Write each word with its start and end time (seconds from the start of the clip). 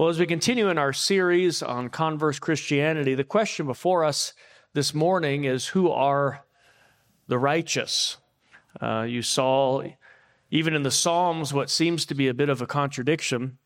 Well, 0.00 0.08
as 0.08 0.18
we 0.18 0.24
continue 0.24 0.70
in 0.70 0.78
our 0.78 0.94
series 0.94 1.62
on 1.62 1.90
converse 1.90 2.38
Christianity, 2.38 3.14
the 3.14 3.22
question 3.22 3.66
before 3.66 4.02
us 4.02 4.32
this 4.72 4.94
morning 4.94 5.44
is 5.44 5.66
who 5.66 5.90
are 5.90 6.42
the 7.28 7.38
righteous? 7.38 8.16
Uh, 8.80 9.02
you 9.02 9.20
saw, 9.20 9.82
even 10.50 10.72
in 10.72 10.84
the 10.84 10.90
Psalms, 10.90 11.52
what 11.52 11.68
seems 11.68 12.06
to 12.06 12.14
be 12.14 12.28
a 12.28 12.32
bit 12.32 12.48
of 12.48 12.62
a 12.62 12.66
contradiction. 12.66 13.58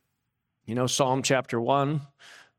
You 0.67 0.75
know, 0.75 0.89
Psalm 0.89 1.23
chapter 1.23 1.61
1, 1.61 2.01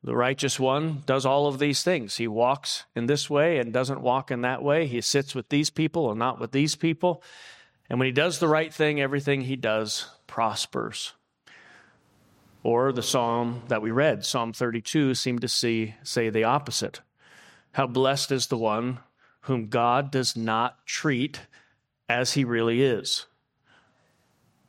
the 0.06 0.16
righteous 0.16 0.58
one 0.58 1.04
does 1.06 1.26
all 1.26 1.48
of 1.48 1.60
these 1.60 1.84
things. 1.84 2.16
He 2.16 2.30
walks 2.30 2.86
in 2.96 3.08
this 3.08 3.30
way 3.30 3.58
and 3.58 3.74
doesn't 3.74 4.00
walk 4.00 4.32
in 4.32 4.40
that 4.44 4.64
way. 4.64 4.88
He 4.88 5.02
sits 5.02 5.36
with 5.36 5.50
these 5.50 5.70
people 5.70 6.10
and 6.12 6.18
not 6.18 6.40
with 6.40 6.54
these 6.54 6.78
people. 6.78 7.22
And 7.90 8.00
when 8.00 8.06
he 8.06 8.14
does 8.14 8.40
the 8.40 8.48
right 8.48 8.74
thing, 8.74 9.02
everything 9.02 9.42
he 9.42 9.58
does 9.58 10.08
prospers. 10.28 11.12
Or 12.66 12.92
the 12.92 13.04
psalm 13.04 13.62
that 13.68 13.84
we 13.84 13.92
read, 13.92 14.26
Psalm 14.26 14.52
32, 14.52 15.14
seemed 15.14 15.42
to 15.42 15.48
see, 15.48 15.94
say 16.02 16.32
the 16.32 16.46
opposite. 16.46 17.02
How 17.74 17.86
blessed 17.86 18.32
is 18.32 18.48
the 18.48 18.58
one 18.58 19.02
whom 19.42 19.68
God 19.68 20.10
does 20.10 20.36
not 20.36 20.84
treat 20.88 21.42
as 22.10 22.34
he 22.34 22.44
really 22.44 22.82
is, 22.82 23.28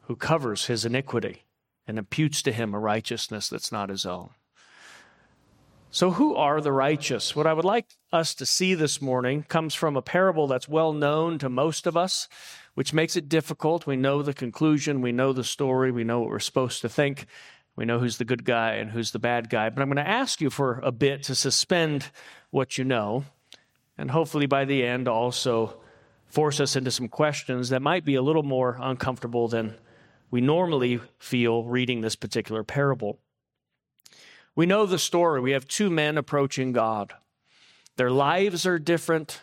who 0.03 0.15
covers 0.15 0.67
his 0.67 0.85
iniquity 0.85 1.45
and 1.87 1.97
imputes 1.97 2.43
to 2.43 2.53
him 2.53 2.75
a 2.75 2.79
righteousness 2.79 3.49
that's 3.49 3.73
not 3.73 3.89
his 3.89 4.05
own. 4.05 4.29
So, 5.91 6.11
who 6.11 6.35
are 6.35 6.61
the 6.61 6.73
righteous? 6.73 7.35
What 7.35 7.47
I 7.47 7.55
would 7.55 7.65
like 7.65 7.87
us 8.13 8.35
to 8.35 8.45
see 8.45 8.75
this 8.75 9.01
morning 9.01 9.45
comes 9.45 9.75
from 9.75 9.97
a 9.97 10.03
parable 10.03 10.47
that's 10.47 10.69
well 10.69 10.93
known 10.93 11.39
to 11.39 11.49
most 11.49 11.87
of 11.87 11.97
us, 11.97 12.29
which 12.75 12.93
makes 12.93 13.17
it 13.17 13.31
difficult. 13.31 13.87
We 13.87 13.97
know 13.97 14.21
the 14.21 14.35
conclusion, 14.35 15.01
we 15.01 15.13
know 15.13 15.33
the 15.33 15.43
story, 15.43 15.91
we 15.91 16.05
know 16.05 16.21
what 16.21 16.29
we're 16.29 16.41
supposed 16.41 16.83
to 16.83 16.91
think. 16.91 17.27
We 17.77 17.85
know 17.85 17.99
who's 17.99 18.17
the 18.17 18.25
good 18.25 18.45
guy 18.45 18.73
and 18.73 18.91
who's 18.91 19.11
the 19.11 19.19
bad 19.19 19.51
guy. 19.51 19.69
But 19.69 19.83
I'm 19.83 19.89
going 19.89 20.05
to 20.05 20.11
ask 20.11 20.41
you 20.41 20.49
for 20.51 20.81
a 20.83 20.91
bit 20.91 21.23
to 21.25 21.35
suspend 21.35 22.11
what 22.51 22.79
you 22.79 22.85
know, 22.85 23.25
and 23.99 24.11
hopefully 24.11 24.47
by 24.47 24.65
the 24.65 24.85
end 24.85 25.07
also 25.07 25.79
force 26.25 26.59
us 26.59 26.75
into 26.75 26.91
some 26.91 27.09
questions 27.09 27.69
that 27.69 27.83
might 27.83 28.05
be 28.05 28.15
a 28.15 28.23
little 28.23 28.43
more 28.43 28.79
uncomfortable 28.81 29.47
than 29.47 29.75
we 30.31 30.41
normally 30.41 31.01
feel 31.19 31.65
reading 31.65 32.01
this 32.01 32.17
particular 32.17 32.65
parable. 32.65 33.19
We 34.55 34.67
know 34.67 34.87
the 34.87 34.99
story. 34.99 35.41
We 35.41 35.53
have 35.53 35.69
two 35.69 35.91
men 35.91 36.17
approaching 36.17 36.73
God. 36.73 37.13
Their 37.97 38.11
lives 38.11 38.67
are 38.67 38.79
different. 38.79 39.43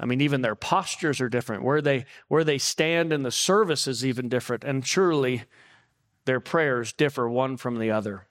I 0.00 0.04
mean, 0.04 0.20
even 0.20 0.42
their 0.42 0.54
postures 0.54 1.20
are 1.20 1.28
different. 1.28 1.62
Where 1.62 1.80
they, 1.80 2.04
where 2.26 2.44
they 2.44 2.58
stand 2.58 3.12
in 3.12 3.22
the 3.22 3.30
service 3.30 3.86
is 3.86 4.04
even 4.04 4.28
different. 4.28 4.64
And 4.64 4.86
surely 4.86 5.44
their 6.28 6.40
prayers 6.40 6.92
differ 6.92 7.26
one 7.26 7.56
from 7.56 7.78
the 7.78 7.90
other. 7.90 8.28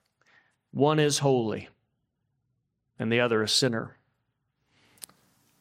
One 0.69 0.99
is 0.99 1.17
holy, 1.17 1.67
and 2.99 3.11
the 3.11 3.19
other 3.19 3.41
a 3.41 3.47
sinner. 3.47 3.97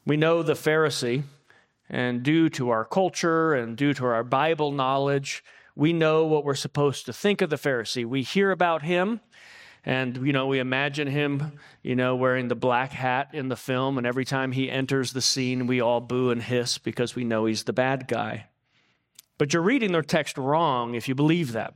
We 0.05 0.19
know 0.19 0.43
the 0.43 0.53
Pharisee, 0.53 1.23
and 1.89 2.23
due 2.23 2.51
to 2.51 2.69
our 2.69 2.85
culture 2.85 3.55
and 3.55 3.75
due 3.75 3.95
to 3.95 4.05
our 4.05 4.23
Bible 4.23 4.71
knowledge, 4.71 5.43
we 5.75 5.95
know 5.95 6.27
what 6.27 6.45
we're 6.45 6.55
supposed 6.55 7.07
to 7.07 7.13
think 7.15 7.41
of 7.41 7.49
the 7.49 7.57
Pharisee. 7.57 8.05
We 8.05 8.23
hear 8.23 8.51
about 8.51 8.83
him, 8.83 9.21
and 9.83 10.19
you 10.19 10.35
know 10.35 10.47
we 10.47 10.59
imagine 10.59 11.07
him 11.07 11.59
you 11.83 11.97
know 11.97 12.17
wearing 12.17 12.49
the 12.49 12.55
black 12.55 12.93
hat 12.93 13.31
in 13.33 13.49
the 13.49 13.57
film 13.57 13.97
and 13.97 14.07
every 14.07 14.27
time 14.27 14.53
he 14.53 14.71
enters 14.71 15.13
the 15.13 15.23
scene 15.23 15.67
we 15.67 15.81
all 15.81 16.01
boo 16.01 16.31
and 16.31 16.43
hiss 16.43 16.77
because 16.77 17.15
we 17.15 17.25
know 17.25 17.47
he's 17.47 17.65
the 17.65 17.73
bad 17.73 18.09
guy 18.09 18.47
but 19.39 19.53
you're 19.53 19.63
reading 19.63 19.93
their 19.93 20.03
text 20.03 20.37
wrong 20.37 20.95
if 20.95 21.09
you 21.09 21.15
believe 21.15 21.53
that 21.53 21.75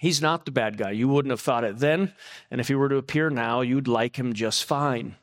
He's 0.00 0.20
not 0.20 0.44
the 0.44 0.50
bad 0.50 0.76
guy. 0.76 0.90
You 0.90 1.08
wouldn't 1.08 1.30
have 1.30 1.40
thought 1.40 1.64
it 1.64 1.78
then. 1.78 2.12
And 2.50 2.60
if 2.60 2.68
he 2.68 2.74
were 2.74 2.88
to 2.88 2.96
appear 2.96 3.30
now, 3.30 3.60
you'd 3.60 3.88
like 3.88 4.18
him 4.18 4.32
just 4.32 4.64
fine. 4.64 5.16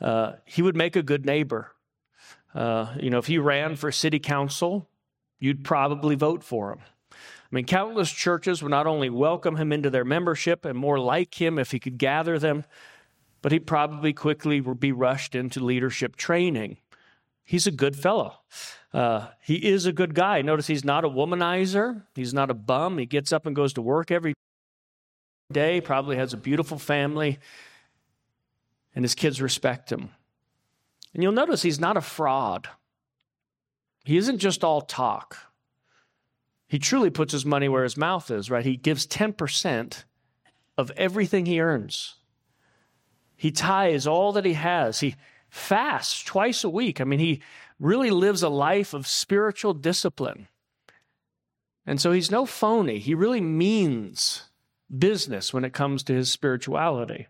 Uh, 0.00 0.32
he 0.44 0.62
would 0.62 0.76
make 0.76 0.96
a 0.96 1.02
good 1.02 1.24
neighbor. 1.24 1.72
Uh, 2.54 2.94
you 2.98 3.10
know, 3.10 3.18
if 3.18 3.26
he 3.26 3.38
ran 3.38 3.76
for 3.76 3.90
city 3.92 4.18
council, 4.18 4.88
you'd 5.38 5.64
probably 5.64 6.14
vote 6.14 6.42
for 6.42 6.72
him. 6.72 6.80
I 7.12 7.56
mean, 7.56 7.66
countless 7.66 8.10
churches 8.10 8.62
would 8.62 8.70
not 8.70 8.86
only 8.86 9.10
welcome 9.10 9.56
him 9.56 9.72
into 9.72 9.90
their 9.90 10.04
membership 10.04 10.64
and 10.64 10.78
more 10.78 10.98
like 10.98 11.40
him 11.40 11.58
if 11.58 11.70
he 11.70 11.78
could 11.78 11.98
gather 11.98 12.38
them, 12.38 12.64
but 13.42 13.52
he'd 13.52 13.66
probably 13.66 14.12
quickly 14.12 14.60
be 14.60 14.90
rushed 14.90 15.34
into 15.34 15.62
leadership 15.62 16.16
training. 16.16 16.78
He's 17.44 17.66
a 17.66 17.70
good 17.70 17.96
fellow. 17.96 18.38
Uh, 18.92 19.28
he 19.40 19.56
is 19.56 19.86
a 19.86 19.92
good 19.92 20.14
guy. 20.14 20.40
Notice 20.40 20.66
he's 20.66 20.84
not 20.84 21.04
a 21.04 21.08
womanizer. 21.08 22.02
He's 22.14 22.32
not 22.32 22.50
a 22.50 22.54
bum. 22.54 22.98
He 22.98 23.06
gets 23.06 23.32
up 23.32 23.44
and 23.44 23.54
goes 23.54 23.72
to 23.74 23.82
work 23.82 24.10
every 24.10 24.34
day, 25.52 25.80
probably 25.80 26.16
has 26.16 26.32
a 26.32 26.38
beautiful 26.38 26.78
family, 26.78 27.38
and 28.94 29.04
his 29.04 29.14
kids 29.14 29.42
respect 29.42 29.92
him. 29.92 30.10
And 31.12 31.22
you'll 31.22 31.32
notice 31.32 31.62
he's 31.62 31.80
not 31.80 31.96
a 31.96 32.00
fraud. 32.00 32.68
He 34.04 34.16
isn't 34.16 34.38
just 34.38 34.64
all 34.64 34.80
talk. 34.80 35.36
He 36.66 36.78
truly 36.78 37.10
puts 37.10 37.32
his 37.32 37.44
money 37.44 37.68
where 37.68 37.84
his 37.84 37.96
mouth 37.96 38.30
is, 38.30 38.50
right? 38.50 38.64
He 38.64 38.76
gives 38.76 39.06
10% 39.06 40.04
of 40.76 40.90
everything 40.96 41.46
he 41.46 41.60
earns. 41.60 42.16
He 43.36 43.50
ties 43.50 44.06
all 44.06 44.32
that 44.32 44.44
he 44.44 44.54
has. 44.54 45.00
He 45.00 45.14
fasts 45.54 46.24
twice 46.24 46.64
a 46.64 46.68
week. 46.68 47.00
I 47.00 47.04
mean, 47.04 47.20
he 47.20 47.40
really 47.78 48.10
lives 48.10 48.42
a 48.42 48.48
life 48.48 48.92
of 48.92 49.06
spiritual 49.06 49.72
discipline. 49.72 50.48
And 51.86 52.00
so 52.00 52.10
he's 52.10 52.30
no 52.30 52.44
phony. 52.44 52.98
He 52.98 53.14
really 53.14 53.40
means 53.40 54.50
business 54.96 55.54
when 55.54 55.64
it 55.64 55.72
comes 55.72 56.02
to 56.02 56.14
his 56.14 56.30
spirituality. 56.30 57.28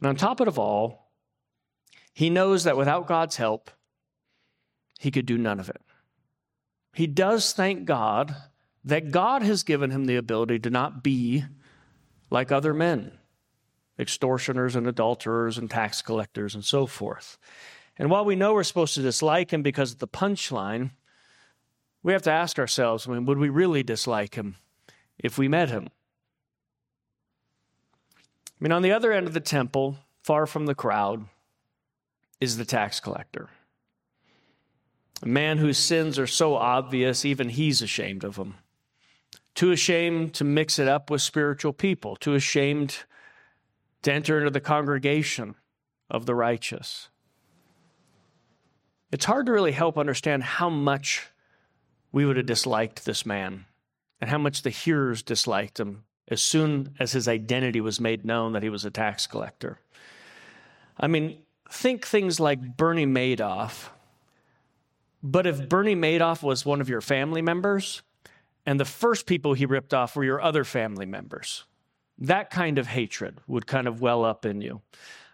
And 0.00 0.08
on 0.08 0.16
top 0.16 0.40
of 0.40 0.48
it 0.48 0.58
all, 0.58 1.10
he 2.12 2.28
knows 2.28 2.64
that 2.64 2.76
without 2.76 3.06
God's 3.06 3.36
help, 3.36 3.70
he 4.98 5.10
could 5.10 5.26
do 5.26 5.38
none 5.38 5.58
of 5.58 5.70
it. 5.70 5.80
He 6.92 7.06
does 7.06 7.54
thank 7.54 7.86
God 7.86 8.36
that 8.84 9.10
God 9.10 9.42
has 9.42 9.62
given 9.62 9.90
him 9.90 10.04
the 10.04 10.16
ability 10.16 10.58
to 10.60 10.70
not 10.70 11.02
be 11.02 11.44
like 12.30 12.52
other 12.52 12.74
men, 12.74 13.12
extortioners 13.98 14.76
and 14.76 14.86
adulterers 14.86 15.58
and 15.58 15.70
tax 15.70 16.02
collectors 16.02 16.54
and 16.54 16.64
so 16.64 16.86
forth. 16.86 17.38
And 17.98 18.10
while 18.10 18.24
we 18.24 18.36
know 18.36 18.52
we're 18.52 18.62
supposed 18.62 18.94
to 18.94 19.02
dislike 19.02 19.52
him 19.52 19.62
because 19.62 19.92
of 19.92 19.98
the 19.98 20.08
punchline, 20.08 20.90
we 22.02 22.12
have 22.12 22.22
to 22.22 22.32
ask 22.32 22.58
ourselves 22.58 23.08
I 23.08 23.12
mean, 23.12 23.24
would 23.24 23.38
we 23.38 23.48
really 23.48 23.82
dislike 23.82 24.34
him 24.34 24.56
if 25.18 25.38
we 25.38 25.48
met 25.48 25.70
him? 25.70 25.88
I 28.60 28.64
mean, 28.64 28.72
on 28.72 28.82
the 28.82 28.92
other 28.92 29.12
end 29.12 29.26
of 29.26 29.34
the 29.34 29.40
temple, 29.40 29.96
far 30.22 30.46
from 30.46 30.66
the 30.66 30.74
crowd, 30.74 31.26
is 32.40 32.56
the 32.56 32.64
tax 32.64 33.00
collector. 33.00 33.50
A 35.22 35.26
man 35.26 35.58
whose 35.58 35.78
sins 35.78 36.18
are 36.18 36.26
so 36.26 36.54
obvious, 36.54 37.24
even 37.24 37.48
he's 37.48 37.80
ashamed 37.80 38.24
of 38.24 38.36
them. 38.36 38.56
Too 39.54 39.72
ashamed 39.72 40.34
to 40.34 40.44
mix 40.44 40.78
it 40.78 40.88
up 40.88 41.10
with 41.10 41.22
spiritual 41.22 41.72
people, 41.72 42.16
too 42.16 42.34
ashamed 42.34 43.04
to 44.02 44.12
enter 44.12 44.38
into 44.38 44.50
the 44.50 44.60
congregation 44.60 45.54
of 46.08 46.26
the 46.26 46.34
righteous 46.34 47.08
it's 49.12 49.24
hard 49.24 49.46
to 49.46 49.52
really 49.52 49.72
help 49.72 49.96
understand 49.96 50.42
how 50.42 50.68
much 50.68 51.28
we 52.12 52.24
would 52.26 52.36
have 52.36 52.46
disliked 52.46 53.04
this 53.04 53.24
man 53.24 53.66
and 54.20 54.30
how 54.30 54.38
much 54.38 54.62
the 54.62 54.70
hearers 54.70 55.22
disliked 55.22 55.78
him 55.78 56.04
as 56.28 56.42
soon 56.42 56.94
as 56.98 57.12
his 57.12 57.28
identity 57.28 57.80
was 57.80 58.00
made 58.00 58.24
known 58.24 58.52
that 58.52 58.62
he 58.62 58.68
was 58.68 58.84
a 58.84 58.90
tax 58.90 59.26
collector. 59.26 59.78
I 60.98 61.06
mean, 61.06 61.38
think 61.70 62.06
things 62.06 62.40
like 62.40 62.76
Bernie 62.76 63.06
Madoff. 63.06 63.88
But 65.22 65.46
if 65.46 65.68
Bernie 65.68 65.96
Madoff 65.96 66.42
was 66.42 66.64
one 66.64 66.80
of 66.80 66.88
your 66.88 67.00
family 67.00 67.42
members, 67.42 68.02
and 68.64 68.80
the 68.80 68.84
first 68.84 69.26
people 69.26 69.54
he 69.54 69.66
ripped 69.66 69.94
off 69.94 70.16
were 70.16 70.24
your 70.24 70.40
other 70.40 70.64
family 70.64 71.06
members, 71.06 71.64
that 72.18 72.50
kind 72.50 72.78
of 72.78 72.86
hatred 72.86 73.38
would 73.46 73.66
kind 73.66 73.86
of 73.86 74.00
well 74.00 74.24
up 74.24 74.46
in 74.46 74.60
you. 74.60 74.80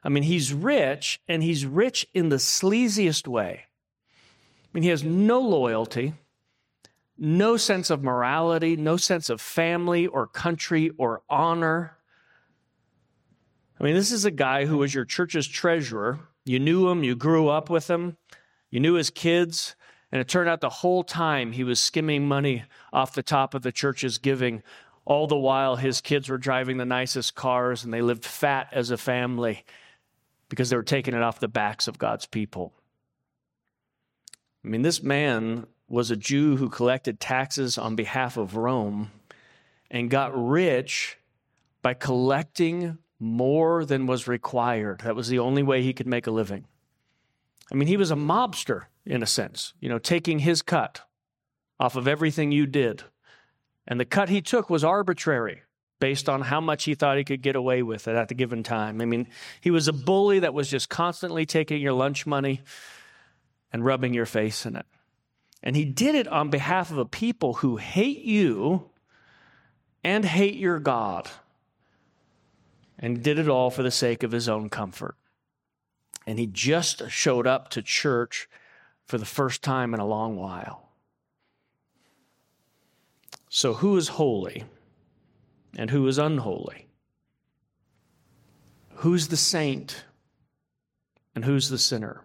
I 0.05 0.09
mean, 0.09 0.25
he's 0.25 0.53
rich, 0.53 1.21
and 1.29 1.43
he's 1.43 1.65
rich 1.65 2.07
in 2.13 2.29
the 2.29 2.37
sleaziest 2.37 3.29
way. 3.29 3.67
I 3.67 4.69
mean, 4.73 4.83
he 4.83 4.89
has 4.89 5.05
no 5.05 5.41
loyalty, 5.41 6.15
no 7.17 7.57
sense 7.57 7.91
of 7.91 8.03
morality, 8.03 8.75
no 8.77 8.97
sense 8.97 9.31
of 9.31 9.41
family 9.41 10.07
or 10.07 10.27
country 10.27 10.91
or 10.99 11.23
honor. 11.31 11.99
I 13.79 13.85
mean, 13.85 13.95
this 13.95 14.11
is 14.11 14.25
a 14.25 14.31
guy 14.31 14.67
who 14.67 14.79
was 14.79 14.95
your 14.95 15.05
church's 15.05 15.47
treasurer. 15.47 16.21
You 16.45 16.59
knew 16.59 16.89
him, 16.89 17.05
you 17.05 17.15
grew 17.15 17.49
up 17.49 17.71
with 17.71 17.89
him, 17.89 18.17
you 18.71 18.81
knew 18.81 18.95
his 18.95 19.11
kids, 19.11 19.77
and 20.11 20.21
it 20.21 20.29
turned 20.29 20.49
out 20.49 20.61
the 20.61 20.69
whole 20.69 21.05
time 21.05 21.53
he 21.53 21.65
was 21.65 21.79
skimming 21.79 22.27
money 22.27 22.65
off 22.93 23.15
the 23.15 23.23
top 23.23 23.55
of 23.55 23.63
the 23.63 23.73
church's 23.73 24.19
giving. 24.19 24.63
All 25.05 25.27
the 25.27 25.37
while, 25.37 25.77
his 25.77 26.01
kids 26.01 26.29
were 26.29 26.39
driving 26.39 26.77
the 26.77 26.85
nicest 26.85 27.35
cars 27.35 27.85
and 27.85 27.93
they 27.93 28.03
lived 28.03 28.25
fat 28.25 28.69
as 28.73 28.91
a 28.91 28.97
family 28.97 29.65
because 30.49 30.71
they 30.71 30.77
were 30.77 30.83
taking 30.83 31.15
it 31.15 31.23
off 31.23 31.41
the 31.41 31.49
backs 31.49 31.89
of 31.89 31.99
God's 31.99 32.27
people. 32.27 32.73
I 34.65 34.69
mean, 34.69 34.83
this 34.83 35.03
man 35.03 35.67
was 35.89 36.11
a 36.11 36.17
Jew 36.17 36.57
who 36.57 36.69
collected 36.69 37.21
taxes 37.21 37.77
on 37.77 37.97
behalf 37.97 38.37
of 38.37 38.57
Rome 38.57 39.11
and 39.91 40.09
got 40.09 40.33
rich 40.35 41.19
by 41.83 41.95
collecting 41.95 42.99
more 43.19 43.85
than 43.85 44.07
was 44.07 44.29
required. 44.29 45.01
That 45.01 45.17
was 45.17 45.29
the 45.29 45.39
only 45.39 45.63
way 45.63 45.83
he 45.83 45.93
could 45.93 46.07
make 46.07 46.27
a 46.27 46.31
living. 46.31 46.65
I 47.71 47.75
mean, 47.75 47.89
he 47.89 47.97
was 47.97 48.11
a 48.11 48.17
mobster 48.17 48.85
in 49.05 49.23
a 49.23 49.27
sense, 49.27 49.75
you 49.81 49.89
know, 49.89 49.99
taking 49.99 50.41
his 50.41 50.63
cut 50.63 51.03
off 51.79 51.97
of 51.97 52.07
everything 52.07 52.53
you 52.53 52.67
did. 52.67 53.05
And 53.87 53.99
the 53.99 54.05
cut 54.05 54.29
he 54.29 54.41
took 54.41 54.71
was 54.71 54.85
arbitrary 54.85 55.63
based 55.99 56.29
on 56.29 56.41
how 56.41 56.61
much 56.61 56.85
he 56.85 56.95
thought 56.95 57.17
he 57.17 57.25
could 57.25 57.43
get 57.43 57.55
away 57.55 57.83
with 57.83 58.09
it 58.09 58.17
at 58.17 58.29
the 58.29 58.35
given 58.35 58.63
time. 58.63 59.01
I 59.01 59.05
mean, 59.05 59.29
he 59.61 59.71
was 59.71 59.87
a 59.87 59.93
bully 59.93 60.41
that 60.41 60.55
was 60.55 60.69
just 60.69 60.89
constantly 60.89 61.47
taking 61.47 61.81
your 61.81 61.93
lunch 61.93 62.27
money 62.27 62.61
and 63.73 63.85
rubbing 63.85 64.13
your 64.13 64.27
face 64.27 64.67
in 64.67 64.77
it. 64.77 64.87
And 65.63 65.77
he 65.77 65.85
did 65.85 66.15
it 66.15 66.27
on 66.27 66.51
behalf 66.51 66.91
of 66.91 66.99
a 66.99 67.05
people 67.05 67.55
who 67.55 67.77
hate 67.77 68.23
you 68.23 68.91
and 70.03 70.25
hate 70.25 70.57
your 70.57 70.81
God. 70.81 71.31
And 72.99 73.23
did 73.23 73.39
it 73.39 73.49
all 73.49 73.71
for 73.71 73.83
the 73.83 73.91
sake 73.91 74.23
of 74.23 74.33
his 74.33 74.49
own 74.49 74.69
comfort. 74.69 75.17
And 76.27 76.39
he 76.39 76.47
just 76.47 77.11
showed 77.11 77.47
up 77.47 77.69
to 77.71 77.83
church 77.83 78.49
for 79.05 79.19
the 79.19 79.25
first 79.25 79.63
time 79.63 79.95
in 79.95 80.01
a 80.01 80.07
long 80.07 80.37
while. 80.37 80.82
So, 83.55 83.75
who 83.75 83.99
is 83.99 84.09
holy 84.09 84.65
and 85.77 85.91
who 85.91 86.09
is 86.09 86.17
unholy? 86.17 86.87
Who's 88.95 89.29
the 89.29 89.37
saint 89.37 90.07
and 91.35 91.45
who's 91.45 91.69
the 91.69 91.77
sinner? 91.77 92.25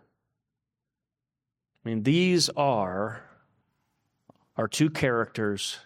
I 1.84 1.90
mean, 1.90 2.04
these 2.04 2.48
are 2.52 3.24
our 4.56 4.70
two 4.70 4.90
characters 4.90 5.80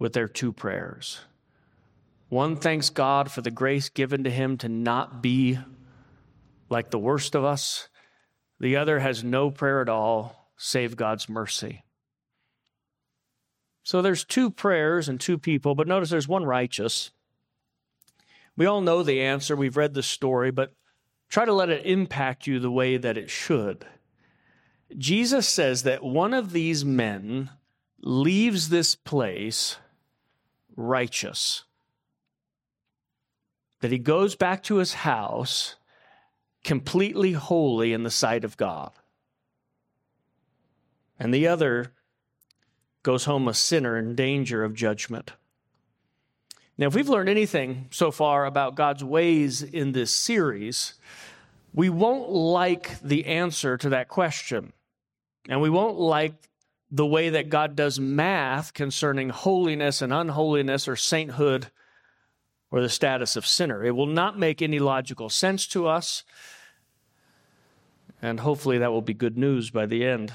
with 0.00 0.12
their 0.12 0.26
two 0.26 0.52
prayers. 0.52 1.20
One 2.28 2.56
thanks 2.56 2.90
God 2.90 3.30
for 3.30 3.42
the 3.42 3.52
grace 3.52 3.88
given 3.88 4.24
to 4.24 4.30
him 4.30 4.58
to 4.58 4.68
not 4.68 5.22
be 5.22 5.60
like 6.68 6.90
the 6.90 6.98
worst 6.98 7.36
of 7.36 7.44
us. 7.44 7.88
The 8.58 8.74
other 8.74 8.98
has 8.98 9.22
no 9.22 9.52
prayer 9.52 9.80
at 9.80 9.88
all, 9.88 10.50
save 10.56 10.96
God's 10.96 11.28
mercy. 11.28 11.84
So 13.88 14.02
there's 14.02 14.22
two 14.22 14.50
prayers 14.50 15.08
and 15.08 15.18
two 15.18 15.38
people, 15.38 15.74
but 15.74 15.88
notice 15.88 16.10
there's 16.10 16.28
one 16.28 16.44
righteous. 16.44 17.10
We 18.54 18.66
all 18.66 18.82
know 18.82 19.02
the 19.02 19.22
answer. 19.22 19.56
We've 19.56 19.78
read 19.78 19.94
the 19.94 20.02
story, 20.02 20.50
but 20.50 20.74
try 21.30 21.46
to 21.46 21.54
let 21.54 21.70
it 21.70 21.86
impact 21.86 22.46
you 22.46 22.60
the 22.60 22.70
way 22.70 22.98
that 22.98 23.16
it 23.16 23.30
should. 23.30 23.86
Jesus 24.98 25.48
says 25.48 25.84
that 25.84 26.04
one 26.04 26.34
of 26.34 26.52
these 26.52 26.84
men 26.84 27.48
leaves 28.02 28.68
this 28.68 28.94
place 28.94 29.78
righteous. 30.76 31.64
That 33.80 33.90
he 33.90 33.98
goes 33.98 34.36
back 34.36 34.62
to 34.64 34.76
his 34.76 34.92
house 34.92 35.76
completely 36.62 37.32
holy 37.32 37.94
in 37.94 38.02
the 38.02 38.10
sight 38.10 38.44
of 38.44 38.58
God. 38.58 38.90
And 41.18 41.32
the 41.32 41.48
other 41.48 41.94
goes 43.08 43.24
home 43.24 43.48
a 43.48 43.54
sinner 43.54 43.96
in 43.96 44.14
danger 44.14 44.62
of 44.62 44.74
judgment. 44.74 45.32
Now, 46.76 46.88
if 46.88 46.94
we've 46.94 47.08
learned 47.08 47.30
anything 47.30 47.86
so 47.90 48.10
far 48.10 48.44
about 48.44 48.74
God's 48.74 49.02
ways 49.02 49.62
in 49.62 49.92
this 49.92 50.14
series, 50.14 50.92
we 51.72 51.88
won't 51.88 52.28
like 52.28 53.00
the 53.00 53.24
answer 53.24 53.78
to 53.78 53.88
that 53.88 54.08
question. 54.08 54.74
And 55.48 55.62
we 55.62 55.70
won't 55.70 55.98
like 55.98 56.34
the 56.90 57.06
way 57.06 57.30
that 57.30 57.48
God 57.48 57.74
does 57.74 57.98
math 57.98 58.74
concerning 58.74 59.30
holiness 59.30 60.02
and 60.02 60.12
unholiness 60.12 60.86
or 60.86 60.94
sainthood 60.94 61.68
or 62.70 62.82
the 62.82 62.90
status 62.90 63.36
of 63.36 63.46
sinner. 63.46 63.82
It 63.82 63.96
will 63.96 64.04
not 64.04 64.38
make 64.38 64.60
any 64.60 64.80
logical 64.80 65.30
sense 65.30 65.66
to 65.68 65.88
us. 65.88 66.24
And 68.20 68.40
hopefully 68.40 68.76
that 68.76 68.92
will 68.92 69.00
be 69.00 69.14
good 69.14 69.38
news 69.38 69.70
by 69.70 69.86
the 69.86 70.04
end. 70.04 70.34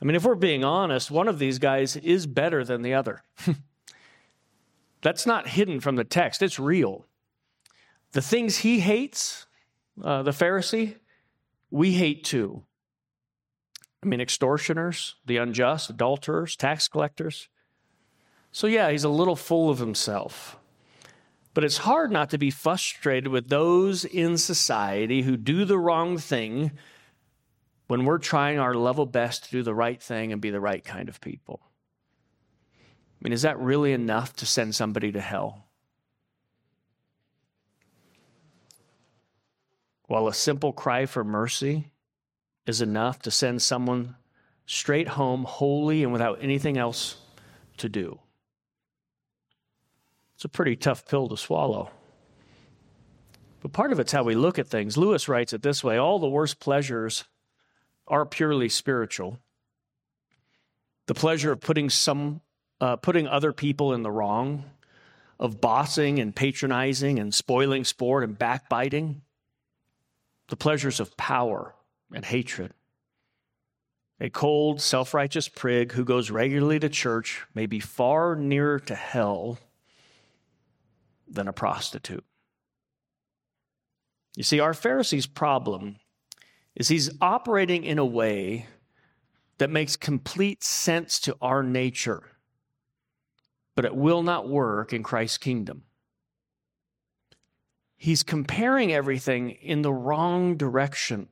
I 0.00 0.04
mean, 0.04 0.16
if 0.16 0.24
we're 0.24 0.34
being 0.34 0.64
honest, 0.64 1.10
one 1.10 1.28
of 1.28 1.38
these 1.38 1.58
guys 1.58 1.96
is 1.96 2.26
better 2.26 2.64
than 2.64 2.82
the 2.82 2.94
other. 2.94 3.22
That's 5.02 5.26
not 5.26 5.48
hidden 5.48 5.80
from 5.80 5.96
the 5.96 6.04
text, 6.04 6.42
it's 6.42 6.58
real. 6.58 7.06
The 8.12 8.22
things 8.22 8.58
he 8.58 8.80
hates, 8.80 9.46
uh, 10.02 10.22
the 10.22 10.32
Pharisee, 10.32 10.96
we 11.70 11.92
hate 11.92 12.24
too. 12.24 12.64
I 14.02 14.06
mean, 14.06 14.20
extortioners, 14.20 15.16
the 15.26 15.36
unjust, 15.36 15.90
adulterers, 15.90 16.56
tax 16.56 16.88
collectors. 16.88 17.48
So, 18.50 18.66
yeah, 18.66 18.90
he's 18.90 19.04
a 19.04 19.10
little 19.10 19.36
full 19.36 19.70
of 19.70 19.78
himself. 19.78 20.58
But 21.52 21.64
it's 21.64 21.78
hard 21.78 22.10
not 22.10 22.30
to 22.30 22.38
be 22.38 22.50
frustrated 22.50 23.28
with 23.28 23.48
those 23.48 24.04
in 24.04 24.38
society 24.38 25.22
who 25.22 25.36
do 25.36 25.64
the 25.64 25.78
wrong 25.78 26.16
thing 26.16 26.72
when 27.90 28.04
we're 28.04 28.18
trying 28.18 28.60
our 28.60 28.72
level 28.72 29.04
best 29.04 29.42
to 29.42 29.50
do 29.50 29.64
the 29.64 29.74
right 29.74 30.00
thing 30.00 30.32
and 30.32 30.40
be 30.40 30.50
the 30.50 30.60
right 30.60 30.84
kind 30.84 31.08
of 31.08 31.20
people. 31.20 31.60
I 32.72 33.18
mean, 33.20 33.32
is 33.32 33.42
that 33.42 33.58
really 33.58 33.92
enough 33.92 34.32
to 34.36 34.46
send 34.46 34.76
somebody 34.76 35.10
to 35.10 35.20
hell? 35.20 35.64
While 40.06 40.28
a 40.28 40.32
simple 40.32 40.72
cry 40.72 41.04
for 41.04 41.24
mercy 41.24 41.90
is 42.64 42.80
enough 42.80 43.22
to 43.22 43.30
send 43.32 43.60
someone 43.60 44.14
straight 44.66 45.08
home, 45.08 45.42
holy 45.42 46.04
and 46.04 46.12
without 46.12 46.38
anything 46.40 46.78
else 46.78 47.16
to 47.78 47.88
do. 47.88 48.20
It's 50.36 50.44
a 50.44 50.48
pretty 50.48 50.76
tough 50.76 51.08
pill 51.08 51.28
to 51.28 51.36
swallow. 51.36 51.90
But 53.60 53.72
part 53.72 53.90
of 53.90 53.98
it's 53.98 54.12
how 54.12 54.22
we 54.22 54.36
look 54.36 54.60
at 54.60 54.68
things. 54.68 54.96
Lewis 54.96 55.28
writes 55.28 55.52
it 55.52 55.62
this 55.62 55.82
way 55.82 55.96
all 55.96 56.20
the 56.20 56.28
worst 56.28 56.60
pleasures 56.60 57.24
are 58.10 58.26
purely 58.26 58.68
spiritual. 58.68 59.38
The 61.06 61.14
pleasure 61.14 61.52
of 61.52 61.60
putting 61.60 61.88
some 61.88 62.42
uh, 62.80 62.96
putting 62.96 63.26
other 63.26 63.52
people 63.52 63.92
in 63.92 64.02
the 64.02 64.10
wrong, 64.10 64.64
of 65.38 65.60
bossing 65.60 66.18
and 66.18 66.34
patronizing 66.34 67.18
and 67.18 67.34
spoiling 67.34 67.84
sport 67.84 68.24
and 68.24 68.38
backbiting, 68.38 69.22
the 70.48 70.56
pleasures 70.56 70.98
of 70.98 71.16
power 71.16 71.74
and 72.12 72.24
hatred. 72.24 72.72
A 74.20 74.28
cold, 74.28 74.80
self 74.80 75.14
righteous 75.14 75.48
prig 75.48 75.92
who 75.92 76.04
goes 76.04 76.30
regularly 76.30 76.78
to 76.80 76.88
church 76.88 77.46
may 77.54 77.66
be 77.66 77.80
far 77.80 78.36
nearer 78.36 78.78
to 78.80 78.94
hell 78.94 79.58
than 81.26 81.48
a 81.48 81.52
prostitute. 81.52 82.24
You 84.36 84.42
see, 84.42 84.60
our 84.60 84.74
Pharisee's 84.74 85.26
problem 85.26 85.96
is 86.76 86.88
he's 86.88 87.10
operating 87.20 87.84
in 87.84 87.98
a 87.98 88.04
way 88.04 88.66
that 89.58 89.70
makes 89.70 89.96
complete 89.96 90.64
sense 90.64 91.20
to 91.20 91.36
our 91.42 91.62
nature, 91.62 92.22
but 93.76 93.84
it 93.84 93.94
will 93.94 94.22
not 94.22 94.48
work 94.48 94.92
in 94.92 95.02
Christ's 95.02 95.38
kingdom. 95.38 95.82
He's 97.96 98.22
comparing 98.22 98.92
everything 98.92 99.50
in 99.50 99.82
the 99.82 99.92
wrong 99.92 100.56
direction. 100.56 101.28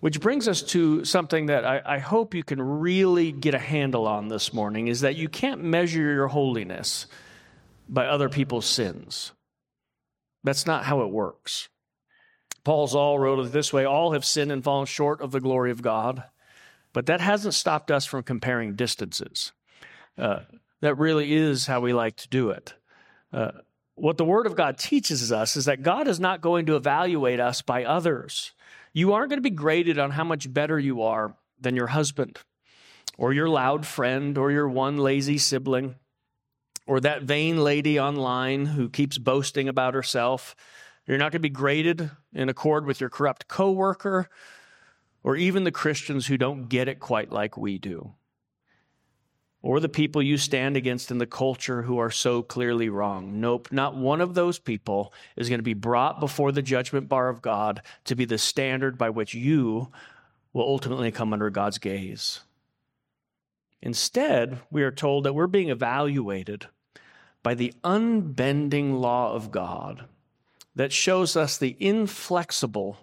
Which 0.00 0.20
brings 0.20 0.48
us 0.48 0.62
to 0.62 1.04
something 1.04 1.46
that 1.46 1.64
I, 1.64 1.82
I, 1.84 1.98
hope 1.98 2.34
you 2.34 2.42
can 2.42 2.60
really 2.60 3.32
get 3.32 3.54
a 3.54 3.58
handle 3.58 4.08
on 4.08 4.28
this 4.28 4.52
morning 4.52 4.88
is 4.88 5.02
that 5.02 5.14
you 5.14 5.28
can't 5.28 5.62
measure 5.62 6.00
your 6.00 6.28
holiness 6.28 7.06
by 7.86 8.06
other 8.06 8.30
people's 8.30 8.64
sins. 8.64 9.32
That's 10.42 10.66
not 10.66 10.84
how 10.84 11.02
it 11.02 11.10
works. 11.10 11.68
Paul 12.64 12.86
Zahl 12.86 13.18
wrote 13.18 13.44
it 13.44 13.52
this 13.52 13.72
way 13.72 13.84
All 13.84 14.12
have 14.12 14.24
sinned 14.24 14.52
and 14.52 14.64
fallen 14.64 14.86
short 14.86 15.20
of 15.20 15.30
the 15.30 15.40
glory 15.40 15.70
of 15.70 15.82
God. 15.82 16.24
But 16.92 17.06
that 17.06 17.20
hasn't 17.20 17.54
stopped 17.54 17.90
us 17.90 18.04
from 18.04 18.24
comparing 18.24 18.74
distances. 18.74 19.52
Uh, 20.18 20.40
that 20.80 20.96
really 20.96 21.32
is 21.32 21.66
how 21.66 21.80
we 21.80 21.92
like 21.92 22.16
to 22.16 22.28
do 22.28 22.50
it. 22.50 22.74
Uh, 23.32 23.52
what 23.94 24.16
the 24.16 24.24
Word 24.24 24.46
of 24.46 24.56
God 24.56 24.76
teaches 24.76 25.30
us 25.30 25.56
is 25.56 25.66
that 25.66 25.82
God 25.82 26.08
is 26.08 26.18
not 26.18 26.40
going 26.40 26.66
to 26.66 26.74
evaluate 26.74 27.38
us 27.38 27.62
by 27.62 27.84
others. 27.84 28.52
You 28.92 29.12
aren't 29.12 29.30
going 29.30 29.38
to 29.38 29.48
be 29.48 29.54
graded 29.54 29.98
on 29.98 30.10
how 30.10 30.24
much 30.24 30.52
better 30.52 30.78
you 30.78 31.02
are 31.02 31.36
than 31.60 31.76
your 31.76 31.88
husband, 31.88 32.38
or 33.16 33.32
your 33.32 33.48
loud 33.48 33.86
friend, 33.86 34.36
or 34.36 34.50
your 34.50 34.68
one 34.68 34.96
lazy 34.96 35.38
sibling 35.38 35.94
or 36.90 36.98
that 36.98 37.22
vain 37.22 37.62
lady 37.62 38.00
online 38.00 38.66
who 38.66 38.88
keeps 38.88 39.16
boasting 39.16 39.68
about 39.68 39.94
herself. 39.94 40.56
You're 41.06 41.18
not 41.18 41.32
going 41.32 41.40
to 41.40 41.40
be 41.40 41.48
graded 41.48 42.10
in 42.32 42.48
accord 42.48 42.86
with 42.86 43.00
your 43.00 43.10
corrupt 43.10 43.48
coworker 43.48 44.28
or 45.22 45.36
even 45.36 45.64
the 45.64 45.72
Christians 45.72 46.26
who 46.26 46.38
don't 46.38 46.68
get 46.68 46.88
it 46.88 47.00
quite 47.00 47.30
like 47.30 47.56
we 47.56 47.78
do. 47.78 48.12
Or 49.62 49.78
the 49.78 49.90
people 49.90 50.22
you 50.22 50.38
stand 50.38 50.76
against 50.76 51.10
in 51.10 51.18
the 51.18 51.26
culture 51.26 51.82
who 51.82 51.98
are 51.98 52.10
so 52.10 52.42
clearly 52.42 52.88
wrong. 52.88 53.40
Nope, 53.40 53.68
not 53.70 53.94
one 53.94 54.22
of 54.22 54.34
those 54.34 54.58
people 54.58 55.12
is 55.36 55.50
going 55.50 55.58
to 55.58 55.64
be 55.64 55.74
brought 55.74 56.18
before 56.18 56.50
the 56.50 56.62
judgment 56.62 57.08
bar 57.08 57.28
of 57.28 57.42
God 57.42 57.82
to 58.04 58.14
be 58.14 58.24
the 58.24 58.38
standard 58.38 58.96
by 58.96 59.10
which 59.10 59.34
you 59.34 59.90
will 60.54 60.62
ultimately 60.62 61.10
come 61.10 61.34
under 61.34 61.50
God's 61.50 61.78
gaze. 61.78 62.40
Instead, 63.82 64.60
we 64.70 64.82
are 64.82 64.90
told 64.90 65.24
that 65.24 65.34
we're 65.34 65.46
being 65.46 65.68
evaluated 65.68 66.66
by 67.42 67.54
the 67.54 67.74
unbending 67.84 68.94
law 68.94 69.32
of 69.34 69.50
God 69.50 70.06
that 70.74 70.92
shows 70.92 71.36
us 71.36 71.58
the 71.58 71.76
inflexible 71.78 72.98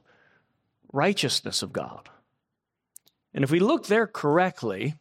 righteousness 0.92 1.62
of 1.62 1.74
God. 1.74 2.10
And 3.34 3.44
if 3.44 3.52
we 3.52 3.60
look 3.60 3.88
there 3.88 4.08
correctly, 4.08 4.96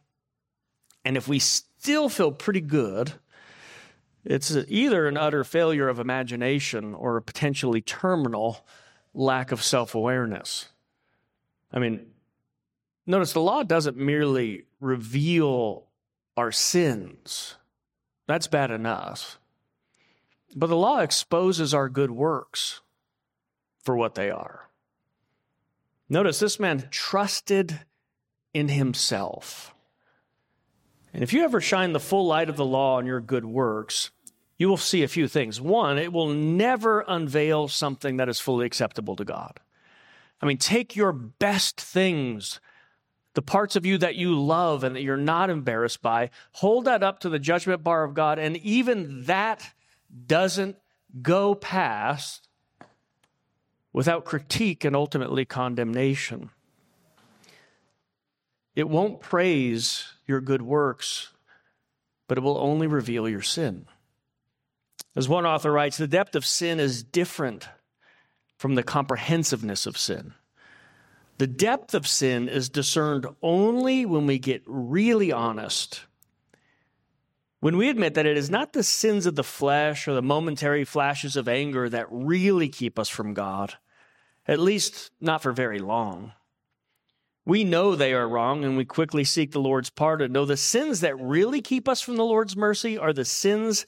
and 1.03 1.17
if 1.17 1.27
we 1.27 1.39
still 1.39 2.09
feel 2.09 2.31
pretty 2.31 2.61
good, 2.61 3.13
it's 4.25 4.55
either 4.67 5.07
an 5.07 5.17
utter 5.17 5.43
failure 5.43 5.87
of 5.87 5.99
imagination 5.99 6.93
or 6.93 7.15
a 7.15 7.21
potentially 7.21 7.81
terminal 7.81 8.65
lack 9.13 9.51
of 9.51 9.63
self 9.63 9.95
awareness. 9.95 10.67
I 11.71 11.79
mean, 11.79 12.07
notice 13.05 13.33
the 13.33 13.41
law 13.41 13.63
doesn't 13.63 13.97
merely 13.97 14.65
reveal 14.79 15.85
our 16.35 16.51
sins, 16.51 17.55
that's 18.27 18.47
bad 18.47 18.69
enough. 18.69 19.39
But 20.55 20.67
the 20.67 20.75
law 20.75 20.99
exposes 20.99 21.73
our 21.73 21.89
good 21.89 22.11
works 22.11 22.81
for 23.83 23.95
what 23.95 24.15
they 24.15 24.29
are. 24.29 24.69
Notice 26.09 26.39
this 26.39 26.59
man 26.59 26.87
trusted 26.89 27.81
in 28.53 28.69
himself. 28.69 29.73
And 31.13 31.23
if 31.23 31.33
you 31.33 31.43
ever 31.43 31.59
shine 31.61 31.93
the 31.93 31.99
full 31.99 32.25
light 32.25 32.49
of 32.49 32.57
the 32.57 32.65
law 32.65 32.97
on 32.97 33.05
your 33.05 33.19
good 33.19 33.45
works, 33.45 34.11
you 34.57 34.67
will 34.67 34.77
see 34.77 35.03
a 35.03 35.07
few 35.07 35.27
things. 35.27 35.61
One, 35.61 35.97
it 35.97 36.11
will 36.11 36.29
never 36.29 37.03
unveil 37.07 37.67
something 37.67 38.17
that 38.17 38.29
is 38.29 38.39
fully 38.39 38.65
acceptable 38.65 39.15
to 39.15 39.25
God. 39.25 39.59
I 40.41 40.45
mean, 40.45 40.57
take 40.57 40.95
your 40.95 41.11
best 41.11 41.79
things, 41.79 42.59
the 43.33 43.41
parts 43.41 43.75
of 43.75 43.85
you 43.85 43.97
that 43.99 44.15
you 44.15 44.39
love 44.39 44.83
and 44.83 44.95
that 44.95 45.01
you're 45.01 45.17
not 45.17 45.49
embarrassed 45.49 46.01
by, 46.01 46.29
hold 46.53 46.85
that 46.85 47.03
up 47.03 47.19
to 47.19 47.29
the 47.29 47.39
judgment 47.39 47.83
bar 47.83 48.03
of 48.03 48.13
God, 48.13 48.39
and 48.39 48.57
even 48.57 49.23
that 49.25 49.73
doesn't 50.25 50.77
go 51.21 51.55
past 51.55 52.47
without 53.93 54.25
critique 54.25 54.85
and 54.85 54.95
ultimately 54.95 55.45
condemnation. 55.45 56.49
It 58.75 58.87
won't 58.87 59.21
praise 59.21 60.13
your 60.27 60.39
good 60.39 60.61
works, 60.61 61.31
but 62.27 62.37
it 62.37 62.41
will 62.41 62.57
only 62.57 62.85
reveal 62.85 63.27
your 63.27 63.41
sin. 63.41 63.87
As 65.15 65.27
one 65.27 65.47
author 65.47 65.71
writes, 65.71 65.97
the 65.97 66.07
depth 66.07 66.35
of 66.35 66.45
sin 66.45 66.79
is 66.79 67.01
different 67.01 67.67
from 68.57 68.75
the 68.75 68.83
comprehensiveness 68.83 69.87
of 69.87 69.97
sin. 69.97 70.35
The 71.39 71.47
depth 71.47 71.95
of 71.95 72.07
sin 72.07 72.49
is 72.49 72.69
discerned 72.69 73.25
only 73.41 74.05
when 74.05 74.27
we 74.27 74.37
get 74.37 74.61
really 74.65 75.31
honest. 75.31 76.01
When 77.59 77.77
we 77.77 77.89
admit 77.89 78.13
that 78.13 78.27
it 78.27 78.37
is 78.37 78.49
not 78.49 78.73
the 78.73 78.83
sins 78.83 79.25
of 79.25 79.35
the 79.35 79.43
flesh 79.43 80.07
or 80.07 80.13
the 80.13 80.21
momentary 80.21 80.83
flashes 80.83 81.35
of 81.35 81.47
anger 81.47 81.89
that 81.89 82.07
really 82.09 82.69
keep 82.69 82.99
us 82.99 83.09
from 83.09 83.33
God, 83.33 83.73
at 84.47 84.59
least 84.59 85.11
not 85.19 85.41
for 85.41 85.51
very 85.51 85.79
long. 85.79 86.33
We 87.45 87.63
know 87.63 87.95
they 87.95 88.13
are 88.13 88.27
wrong 88.27 88.63
and 88.63 88.77
we 88.77 88.85
quickly 88.85 89.23
seek 89.23 89.51
the 89.51 89.59
Lord's 89.59 89.89
pardon. 89.89 90.33
No, 90.33 90.45
the 90.45 90.57
sins 90.57 90.99
that 90.99 91.19
really 91.19 91.61
keep 91.61 91.87
us 91.87 92.01
from 92.01 92.17
the 92.17 92.25
Lord's 92.25 92.55
mercy 92.55 92.97
are 92.97 93.13
the 93.13 93.25
sins 93.25 93.85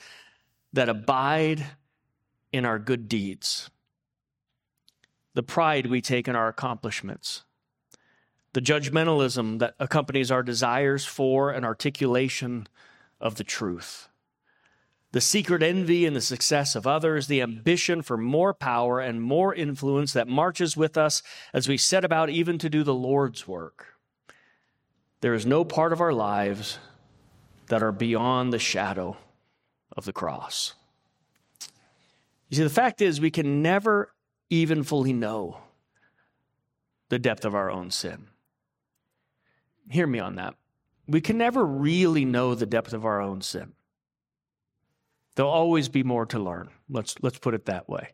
that 0.74 0.90
abide 0.90 1.66
in 2.52 2.66
our 2.66 2.80
good 2.80 3.08
deeds, 3.08 3.70
the 5.34 5.44
pride 5.44 5.86
we 5.86 6.02
take 6.02 6.28
in 6.28 6.36
our 6.36 6.48
accomplishments, 6.48 7.44
the 8.54 8.62
judgmentalism 8.62 9.60
that 9.60 9.76
accompanies 9.80 10.32
our 10.32 10.42
desires 10.42 11.06
for 11.06 11.52
and 11.52 11.66
articulation 11.66 12.66
of 13.20 13.36
the 13.36 13.44
truth 13.44 14.10
the 15.12 15.22
secret 15.22 15.64
envy 15.64 16.06
in 16.06 16.14
the 16.14 16.22
success 16.22 16.76
of 16.76 16.86
others, 16.86 17.28
the 17.28 17.42
ambition 17.42 18.02
for 18.02 18.16
more 18.16 18.54
power 18.54 19.00
and 19.00 19.22
more 19.22 19.54
influence 19.54 20.14
that 20.14 20.28
marches 20.28 20.78
with 20.78 20.98
us 20.98 21.24
as 21.52 21.68
we 21.68 21.78
set 21.78 22.06
about 22.06 22.30
even 22.30 22.60
to 22.60 22.70
do 22.70 22.84
the 22.84 22.94
Lord's 22.94 23.48
work. 23.48 23.96
There 25.22 25.34
is 25.34 25.46
no 25.46 25.66
part 25.66 25.94
of 25.94 26.02
our 26.02 26.14
lives 26.14 26.78
that 27.68 27.82
are 27.82 27.92
beyond 27.92 28.54
the 28.54 28.60
shadow 28.60 29.18
of 29.98 30.06
the 30.06 30.14
cross. 30.14 30.76
You 32.50 32.58
see, 32.58 32.64
the 32.64 32.70
fact 32.70 33.02
is, 33.02 33.20
we 33.20 33.32
can 33.32 33.62
never 33.62 34.14
even 34.50 34.84
fully 34.84 35.14
know 35.14 35.58
the 37.10 37.20
depth 37.20 37.46
of 37.46 37.56
our 37.56 37.70
own 37.72 37.90
sin. 37.90 38.28
Hear 39.90 40.08
me 40.08 40.20
on 40.20 40.36
that. 40.36 40.56
We 41.10 41.22
can 41.22 41.38
never 41.38 41.66
really 41.66 42.24
know 42.24 42.54
the 42.54 42.66
depth 42.66 42.94
of 42.94 43.06
our 43.06 43.20
own 43.20 43.42
sin. 43.42 43.74
There'll 45.36 45.51
always 45.51 45.89
be 45.89 46.04
more 46.04 46.25
to 46.28 46.39
learn. 46.39 46.70
Let's, 46.89 47.16
let's 47.22 47.39
put 47.39 47.54
it 47.54 47.66
that 47.66 47.89
way. 47.89 48.10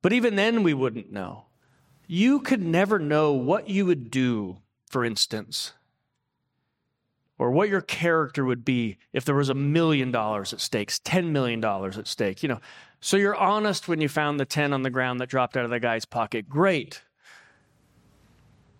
But 0.00 0.12
even 0.12 0.36
then, 0.36 0.62
we 0.62 0.74
wouldn't 0.74 1.12
know. 1.12 1.46
You 2.06 2.40
could 2.40 2.62
never 2.62 2.98
know 2.98 3.32
what 3.32 3.68
you 3.68 3.86
would 3.86 4.10
do, 4.10 4.58
for 4.86 5.04
instance, 5.04 5.72
or 7.38 7.50
what 7.50 7.68
your 7.68 7.80
character 7.80 8.44
would 8.44 8.64
be 8.64 8.98
if 9.12 9.24
there 9.24 9.34
was 9.34 9.48
a 9.48 9.54
million 9.54 10.10
dollars 10.10 10.52
at 10.52 10.60
stake, 10.60 10.90
$10 10.90 11.30
million 11.30 11.64
at 11.64 12.06
stake. 12.06 12.42
You 12.42 12.48
know, 12.50 12.60
so 13.00 13.16
you're 13.16 13.36
honest 13.36 13.88
when 13.88 14.00
you 14.00 14.08
found 14.08 14.38
the 14.38 14.44
10 14.44 14.72
on 14.72 14.82
the 14.82 14.90
ground 14.90 15.20
that 15.20 15.28
dropped 15.28 15.56
out 15.56 15.64
of 15.64 15.70
the 15.70 15.80
guy's 15.80 16.04
pocket. 16.04 16.48
Great. 16.48 17.02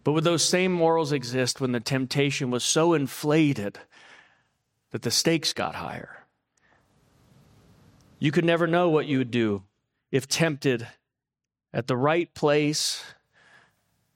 But 0.04 0.12
would 0.12 0.24
those 0.24 0.44
same 0.44 0.70
morals 0.70 1.12
exist 1.12 1.60
when 1.60 1.72
the 1.72 1.80
temptation 1.80 2.50
was 2.50 2.62
so 2.62 2.92
inflated 2.92 3.78
that 4.90 5.02
the 5.02 5.10
stakes 5.10 5.54
got 5.54 5.74
higher? 5.74 6.26
You 8.18 8.30
could 8.30 8.44
never 8.44 8.66
know 8.66 8.90
what 8.90 9.06
you 9.06 9.18
would 9.18 9.30
do 9.30 9.62
if 10.12 10.28
tempted 10.28 10.86
at 11.72 11.86
the 11.86 11.96
right 11.96 12.32
place 12.34 13.02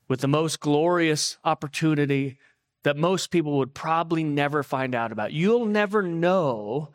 with 0.07 0.21
the 0.21 0.29
most 0.29 0.61
glorious 0.61 1.39
opportunity 1.45 2.39
that 2.83 2.97
most 2.97 3.31
people 3.31 3.59
would 3.59 3.75
probably 3.75 4.23
never 4.23 4.63
find 4.63 4.95
out 4.95 5.11
about. 5.11 5.33
You'll 5.33 5.67
never 5.67 6.03
know 6.03 6.91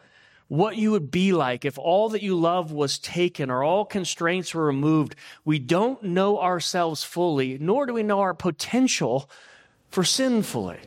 what 0.53 0.77
you 0.77 0.91
would 0.91 1.10
be 1.10 1.33
like 1.33 1.65
if 1.65 1.79
all 1.79 2.10
that 2.10 2.22
you 2.22 2.39
love 2.39 2.72
was 2.72 3.00
taken 3.00 3.50
or 3.50 3.63
all 3.63 3.83
constraints 3.83 4.53
were 4.53 4.67
removed. 4.67 5.15
We 5.43 5.57
don't 5.57 6.03
know 6.03 6.39
ourselves 6.39 7.03
fully, 7.03 7.57
nor 7.57 7.88
do 7.88 7.93
we 7.95 8.03
know 8.03 8.19
our 8.19 8.36
potential 8.36 9.27
for 9.89 10.03
sinfully. 10.03 10.77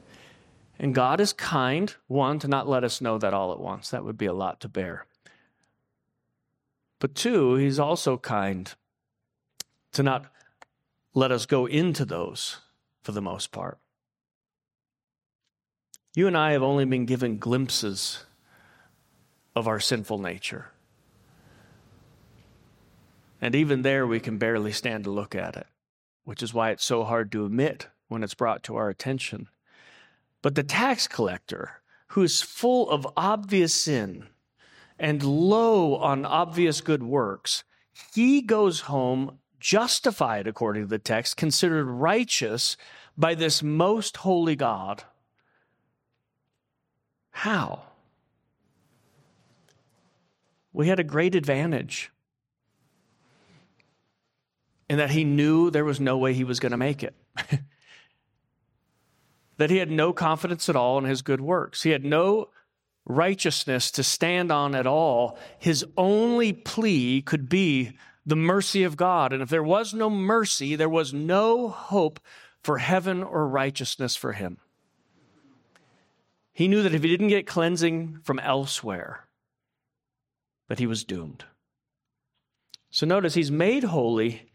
And 0.78 0.94
God 0.94 1.18
is 1.18 1.32
kind, 1.32 1.92
one, 2.06 2.38
to 2.38 2.46
not 2.46 2.68
let 2.68 2.85
us 2.85 3.00
know 3.00 3.18
that 3.18 3.35
all 3.35 3.50
at 3.50 3.58
once. 3.58 3.90
That 3.90 4.04
would 4.04 4.16
be 4.16 4.26
a 4.26 4.32
lot 4.32 4.61
to 4.61 4.68
bear. 4.68 5.04
But 7.00 7.16
two, 7.16 7.56
he's 7.56 7.80
also 7.80 8.18
kind 8.18 8.73
to 9.94 10.04
not 10.04 10.26
let 11.12 11.32
us 11.32 11.44
go 11.44 11.66
into 11.66 12.04
those 12.04 12.58
for 13.02 13.11
the 13.11 13.20
most 13.20 13.50
part. 13.50 13.78
You 16.14 16.28
and 16.28 16.37
I 16.37 16.52
have 16.52 16.62
only 16.62 16.85
been 16.85 17.04
given 17.04 17.38
glimpses 17.38 18.26
of 19.56 19.66
our 19.66 19.80
sinful 19.80 20.18
nature. 20.18 20.66
And 23.40 23.54
even 23.54 23.82
there, 23.82 24.06
we 24.06 24.20
can 24.20 24.36
barely 24.36 24.70
stand 24.70 25.04
to 25.04 25.10
look 25.10 25.34
at 25.34 25.56
it, 25.56 25.66
which 26.25 26.42
is 26.42 26.52
why 26.52 26.70
it's 26.70 26.84
so 26.84 27.04
hard 27.04 27.32
to 27.32 27.46
admit 27.46 27.88
when 28.08 28.22
it's 28.22 28.34
brought 28.34 28.62
to 28.64 28.76
our 28.76 28.90
attention. 28.90 29.48
But 30.42 30.54
the 30.54 30.62
tax 30.62 31.08
collector, 31.08 31.80
who 32.08 32.22
is 32.22 32.42
full 32.42 32.90
of 32.90 33.08
obvious 33.16 33.75
sin, 33.75 34.26
and 34.98 35.22
low 35.22 35.96
on 35.96 36.25
obvious 36.25 36.80
good 36.80 37.02
works, 37.02 37.64
he 38.14 38.42
goes 38.42 38.80
home 38.80 39.38
justified, 39.58 40.46
according 40.46 40.82
to 40.82 40.88
the 40.88 40.98
text, 40.98 41.36
considered 41.36 41.86
righteous 41.86 42.76
by 43.16 43.34
this 43.34 43.62
most 43.62 44.18
holy 44.18 44.54
God. 44.54 45.04
How? 47.30 47.82
We 50.76 50.88
had 50.88 51.00
a 51.00 51.04
great 51.04 51.35
advantage 51.35 52.11
in 54.90 54.99
that 54.99 55.09
he 55.09 55.25
knew 55.25 55.71
there 55.71 55.87
was 55.87 56.00
no 56.00 56.18
way 56.18 56.35
he 56.35 56.45
was 56.45 56.61
going 56.61 56.73
to 56.73 56.76
make 56.76 57.02
it. 57.02 57.14
that 59.56 59.71
he 59.71 59.78
had 59.78 59.90
no 59.90 60.12
confidence 60.12 60.68
at 60.68 60.76
all 60.76 60.99
in 60.99 61.04
his 61.04 61.23
good 61.23 61.40
works. 61.40 61.83
He 61.83 61.92
had 61.92 62.04
no 62.04 62.50
righteousness 63.06 63.90
to 63.92 64.02
stand 64.02 64.52
on 64.52 64.75
at 64.75 64.87
all, 64.87 65.38
his 65.59 65.83
only 65.97 66.52
plea 66.52 67.23
could 67.23 67.49
be 67.49 67.97
the 68.26 68.37
mercy 68.37 68.83
of 68.83 68.99
God. 68.99 69.33
And 69.33 69.40
if 69.40 69.49
there 69.49 69.62
was 69.62 69.95
no 69.95 70.11
mercy, 70.11 70.76
there 70.76 70.90
was 70.90 71.14
no 71.14 71.71
hope 71.71 72.21
for 72.62 72.76
heaven 72.76 73.23
or 73.23 73.49
righteousness 73.49 74.14
for 74.14 74.35
him. 74.35 74.59
He 76.52 76.68
knew 76.68 76.83
that 76.83 76.95
if 76.95 77.02
he 77.02 77.09
didn't 77.09 77.28
get 77.28 77.47
cleansing 77.47 78.18
from 78.25 78.38
elsewhere, 78.40 79.25
that 80.68 80.78
he 80.78 80.87
was 80.87 81.04
doomed. 81.04 81.44
So 82.90 83.06
notice 83.06 83.35
he's 83.35 83.50
made 83.50 83.85
holy 83.85 84.50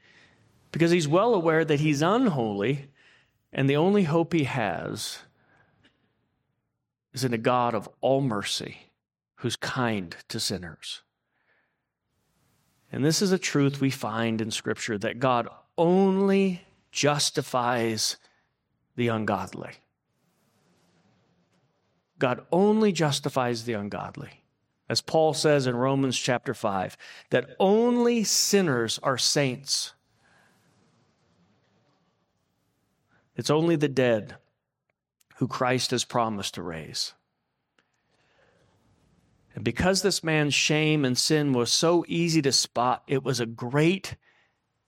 because 0.71 0.91
he's 0.91 1.07
well 1.07 1.33
aware 1.33 1.65
that 1.65 1.79
he's 1.79 2.01
unholy, 2.01 2.89
and 3.51 3.69
the 3.69 3.75
only 3.75 4.03
hope 4.03 4.33
he 4.33 4.45
has 4.45 5.19
is 7.13 7.23
in 7.23 7.33
a 7.33 7.37
God 7.37 7.75
of 7.75 7.89
all 7.99 8.21
mercy 8.21 8.91
who's 9.35 9.55
kind 9.55 10.15
to 10.29 10.39
sinners. 10.39 11.01
And 12.91 13.03
this 13.03 13.21
is 13.21 13.31
a 13.31 13.37
truth 13.37 13.81
we 13.81 13.89
find 13.89 14.41
in 14.41 14.51
Scripture 14.51 14.97
that 14.97 15.19
God 15.19 15.47
only 15.77 16.61
justifies 16.91 18.17
the 18.95 19.07
ungodly. 19.07 19.71
God 22.19 22.45
only 22.51 22.91
justifies 22.91 23.63
the 23.63 23.73
ungodly. 23.73 24.40
As 24.91 24.99
Paul 24.99 25.33
says 25.33 25.67
in 25.67 25.75
Romans 25.77 26.19
chapter 26.19 26.53
5, 26.53 26.97
that 27.29 27.55
only 27.61 28.25
sinners 28.25 28.99
are 29.01 29.17
saints. 29.17 29.93
It's 33.37 33.49
only 33.49 33.77
the 33.77 33.87
dead 33.87 34.35
who 35.37 35.47
Christ 35.47 35.91
has 35.91 36.03
promised 36.03 36.55
to 36.55 36.61
raise. 36.61 37.13
And 39.55 39.63
because 39.63 40.01
this 40.01 40.25
man's 40.25 40.53
shame 40.53 41.05
and 41.05 41.17
sin 41.17 41.53
was 41.53 41.71
so 41.71 42.03
easy 42.09 42.41
to 42.41 42.51
spot, 42.51 43.03
it 43.07 43.23
was 43.23 43.39
a 43.39 43.45
great 43.45 44.17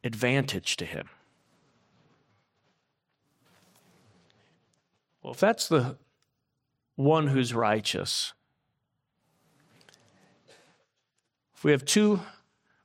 advantage 0.04 0.76
to 0.76 0.86
him. 0.86 1.08
Well, 5.22 5.32
if 5.32 5.40
that's 5.40 5.70
the 5.70 5.98
one 6.98 7.28
who's 7.28 7.54
righteous, 7.54 8.34
if 11.53 11.53
we 11.64 11.72
have 11.72 11.86
two 11.86 12.20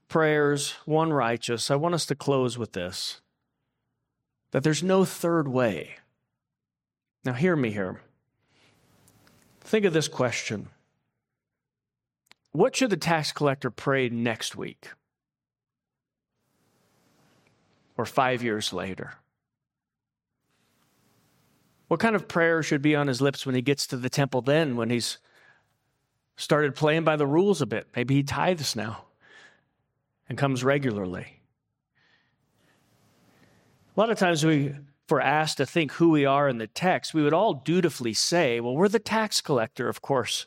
prayers, 0.09 0.75
one 0.85 1.13
righteous, 1.13 1.71
I 1.71 1.77
want 1.77 1.95
us 1.95 2.07
to 2.07 2.15
close 2.15 2.57
with 2.57 2.73
this 2.73 3.21
that 4.51 4.63
there's 4.63 4.83
no 4.83 5.05
third 5.05 5.47
way. 5.47 5.97
Now, 7.25 7.35
hear 7.35 7.55
me 7.55 7.71
here. 7.71 8.01
Think 9.61 9.85
of 9.85 9.93
this 9.93 10.09
question 10.09 10.69
What 12.53 12.75
should 12.75 12.91
the 12.91 12.97
tax 12.97 13.33
collector 13.33 13.71
pray 13.71 14.09
next 14.09 14.57
week? 14.57 14.89
Or 17.97 18.07
five 18.07 18.43
years 18.43 18.73
later? 18.73 19.15
What 21.89 22.01
kind 22.01 22.15
of 22.15 22.29
prayer 22.29 22.63
should 22.63 22.83
be 22.83 22.95
on 22.95 23.09
his 23.09 23.21
lips 23.21 23.45
when 23.45 23.55
he 23.55 23.63
gets 23.63 23.87
to 23.89 23.97
the 23.97 24.11
temple 24.11 24.41
then, 24.41 24.77
when 24.77 24.91
he's 24.91 25.19
started 26.39 26.75
playing 26.75 27.05
by 27.05 27.17
the 27.17 27.27
rules 27.27 27.61
a 27.61 27.67
bit? 27.67 27.87
Maybe 27.95 28.15
he 28.15 28.23
tithes 28.23 28.75
now 28.75 29.05
and 30.27 30.39
comes 30.39 30.65
regularly. 30.65 31.27
A 33.95 34.01
lot 34.01 34.11
of 34.11 34.19
times 34.19 34.47
we 34.47 34.75
we're 35.11 35.21
asked 35.21 35.57
to 35.57 35.67
think 35.67 35.93
who 35.93 36.11
we 36.11 36.25
are 36.25 36.49
in 36.49 36.59
the 36.59 36.67
text, 36.67 37.15
we 37.15 37.23
would 37.23 37.33
all 37.33 37.55
dutifully 37.55 38.13
say, 38.13 38.61
well, 38.61 38.75
we're 38.75 38.89
the 38.89 38.99
tax 38.99 39.41
collector, 39.41 39.89
of 39.89 40.03
course, 40.03 40.47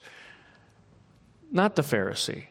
not 1.52 1.76
the 1.76 1.82
Pharisee. 1.82 2.46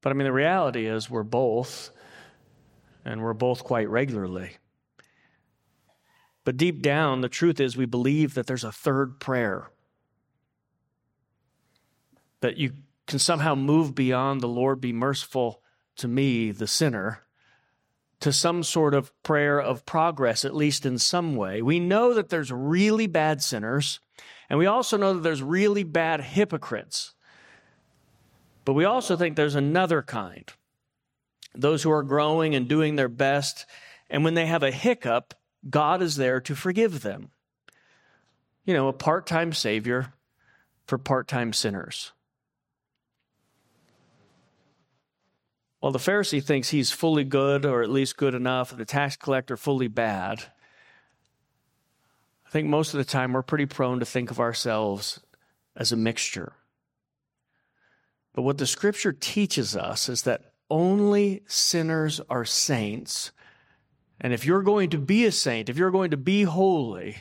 But 0.00 0.10
I 0.10 0.14
mean, 0.14 0.24
the 0.24 0.32
reality 0.32 0.86
is 0.86 1.10
we're 1.10 1.22
both, 1.22 1.90
and 3.04 3.22
we're 3.22 3.34
both 3.34 3.64
quite 3.64 3.88
regularly. 3.88 4.56
But 6.44 6.56
deep 6.56 6.80
down, 6.80 7.20
the 7.20 7.28
truth 7.28 7.60
is 7.60 7.76
we 7.76 7.84
believe 7.84 8.34
that 8.34 8.46
there's 8.46 8.64
a 8.64 8.72
third 8.72 9.20
prayer. 9.20 9.70
That 12.40 12.56
you 12.56 12.72
can 13.06 13.18
somehow 13.18 13.54
move 13.54 13.94
beyond 13.94 14.40
the 14.40 14.48
Lord 14.48 14.80
be 14.80 14.92
merciful 14.92 15.62
to 15.96 16.08
me, 16.08 16.52
the 16.52 16.66
sinner, 16.66 17.24
to 18.20 18.32
some 18.32 18.62
sort 18.62 18.94
of 18.94 19.12
prayer 19.22 19.60
of 19.60 19.86
progress, 19.86 20.44
at 20.44 20.54
least 20.54 20.84
in 20.84 20.98
some 20.98 21.36
way. 21.36 21.62
We 21.62 21.80
know 21.80 22.14
that 22.14 22.28
there's 22.28 22.52
really 22.52 23.06
bad 23.06 23.42
sinners, 23.42 24.00
and 24.48 24.58
we 24.58 24.66
also 24.66 24.96
know 24.96 25.14
that 25.14 25.22
there's 25.22 25.42
really 25.42 25.84
bad 25.84 26.20
hypocrites. 26.20 27.14
But 28.64 28.74
we 28.74 28.84
also 28.84 29.16
think 29.16 29.36
there's 29.36 29.54
another 29.54 30.02
kind 30.02 30.50
those 31.54 31.82
who 31.82 31.90
are 31.90 32.02
growing 32.02 32.54
and 32.54 32.68
doing 32.68 32.94
their 32.94 33.08
best, 33.08 33.66
and 34.08 34.22
when 34.22 34.34
they 34.34 34.46
have 34.46 34.62
a 34.62 34.70
hiccup, 34.70 35.34
God 35.68 36.02
is 36.02 36.16
there 36.16 36.40
to 36.42 36.54
forgive 36.54 37.02
them. 37.02 37.30
You 38.64 38.74
know, 38.74 38.86
a 38.86 38.92
part 38.92 39.26
time 39.26 39.52
Savior 39.52 40.12
for 40.86 40.98
part 40.98 41.26
time 41.26 41.52
sinners. 41.52 42.12
Well, 45.80 45.92
the 45.92 45.98
Pharisee 45.98 46.42
thinks 46.42 46.70
he's 46.70 46.90
fully 46.90 47.24
good 47.24 47.64
or 47.64 47.82
at 47.82 47.90
least 47.90 48.16
good 48.16 48.34
enough, 48.34 48.76
the 48.76 48.84
tax 48.84 49.16
collector 49.16 49.56
fully 49.56 49.88
bad. 49.88 50.44
I 52.46 52.50
think 52.50 52.66
most 52.66 52.94
of 52.94 52.98
the 52.98 53.04
time 53.04 53.32
we're 53.32 53.42
pretty 53.42 53.66
prone 53.66 54.00
to 54.00 54.06
think 54.06 54.30
of 54.30 54.40
ourselves 54.40 55.20
as 55.76 55.92
a 55.92 55.96
mixture. 55.96 56.54
But 58.34 58.42
what 58.42 58.58
the 58.58 58.66
scripture 58.66 59.12
teaches 59.12 59.76
us 59.76 60.08
is 60.08 60.22
that 60.22 60.52
only 60.70 61.42
sinners 61.46 62.20
are 62.28 62.44
saints. 62.44 63.30
And 64.20 64.32
if 64.32 64.44
you're 64.44 64.62
going 64.62 64.90
to 64.90 64.98
be 64.98 65.24
a 65.26 65.32
saint, 65.32 65.68
if 65.68 65.76
you're 65.76 65.90
going 65.90 66.10
to 66.10 66.16
be 66.16 66.42
holy, 66.42 67.18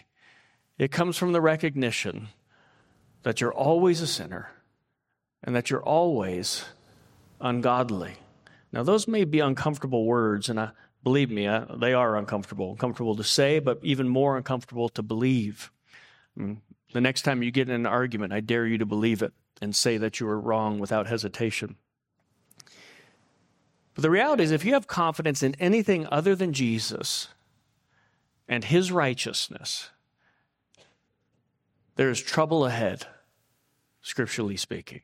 it 0.77 0.91
comes 0.91 1.17
from 1.17 1.31
the 1.31 1.41
recognition 1.41 2.29
that 3.23 3.39
you're 3.39 3.53
always 3.53 4.01
a 4.01 4.07
sinner 4.07 4.49
and 5.43 5.55
that 5.55 5.69
you're 5.69 5.83
always 5.83 6.65
ungodly. 7.39 8.15
Now, 8.77 8.83
those 8.83 9.07
may 9.07 9.23
be 9.23 9.39
uncomfortable 9.39 10.05
words, 10.05 10.49
and 10.49 10.59
I, 10.59 10.69
believe 11.03 11.31
me, 11.31 11.47
I, 11.47 11.65
they 11.79 11.95
are 11.95 12.15
uncomfortable. 12.15 12.73
Uncomfortable 12.73 13.15
to 13.15 13.23
say, 13.23 13.57
but 13.57 13.79
even 13.81 14.07
more 14.07 14.37
uncomfortable 14.37 14.87
to 14.89 15.01
believe. 15.01 15.71
Mm, 16.37 16.57
the 16.93 17.01
next 17.01 17.23
time 17.23 17.41
you 17.41 17.49
get 17.49 17.69
in 17.69 17.73
an 17.73 17.87
argument, 17.87 18.33
I 18.33 18.39
dare 18.39 18.67
you 18.67 18.77
to 18.77 18.85
believe 18.85 19.23
it 19.23 19.33
and 19.63 19.75
say 19.75 19.97
that 19.97 20.19
you 20.19 20.27
are 20.27 20.39
wrong 20.39 20.77
without 20.77 21.07
hesitation. 21.07 21.77
But 23.95 24.03
the 24.03 24.11
reality 24.11 24.43
is, 24.43 24.51
if 24.51 24.63
you 24.63 24.73
have 24.73 24.85
confidence 24.85 25.41
in 25.41 25.55
anything 25.55 26.05
other 26.11 26.35
than 26.35 26.53
Jesus 26.53 27.29
and 28.47 28.63
his 28.63 28.91
righteousness, 28.91 29.89
there 31.95 32.11
is 32.11 32.21
trouble 32.21 32.63
ahead, 32.63 33.07
scripturally 34.03 34.55
speaking. 34.55 35.01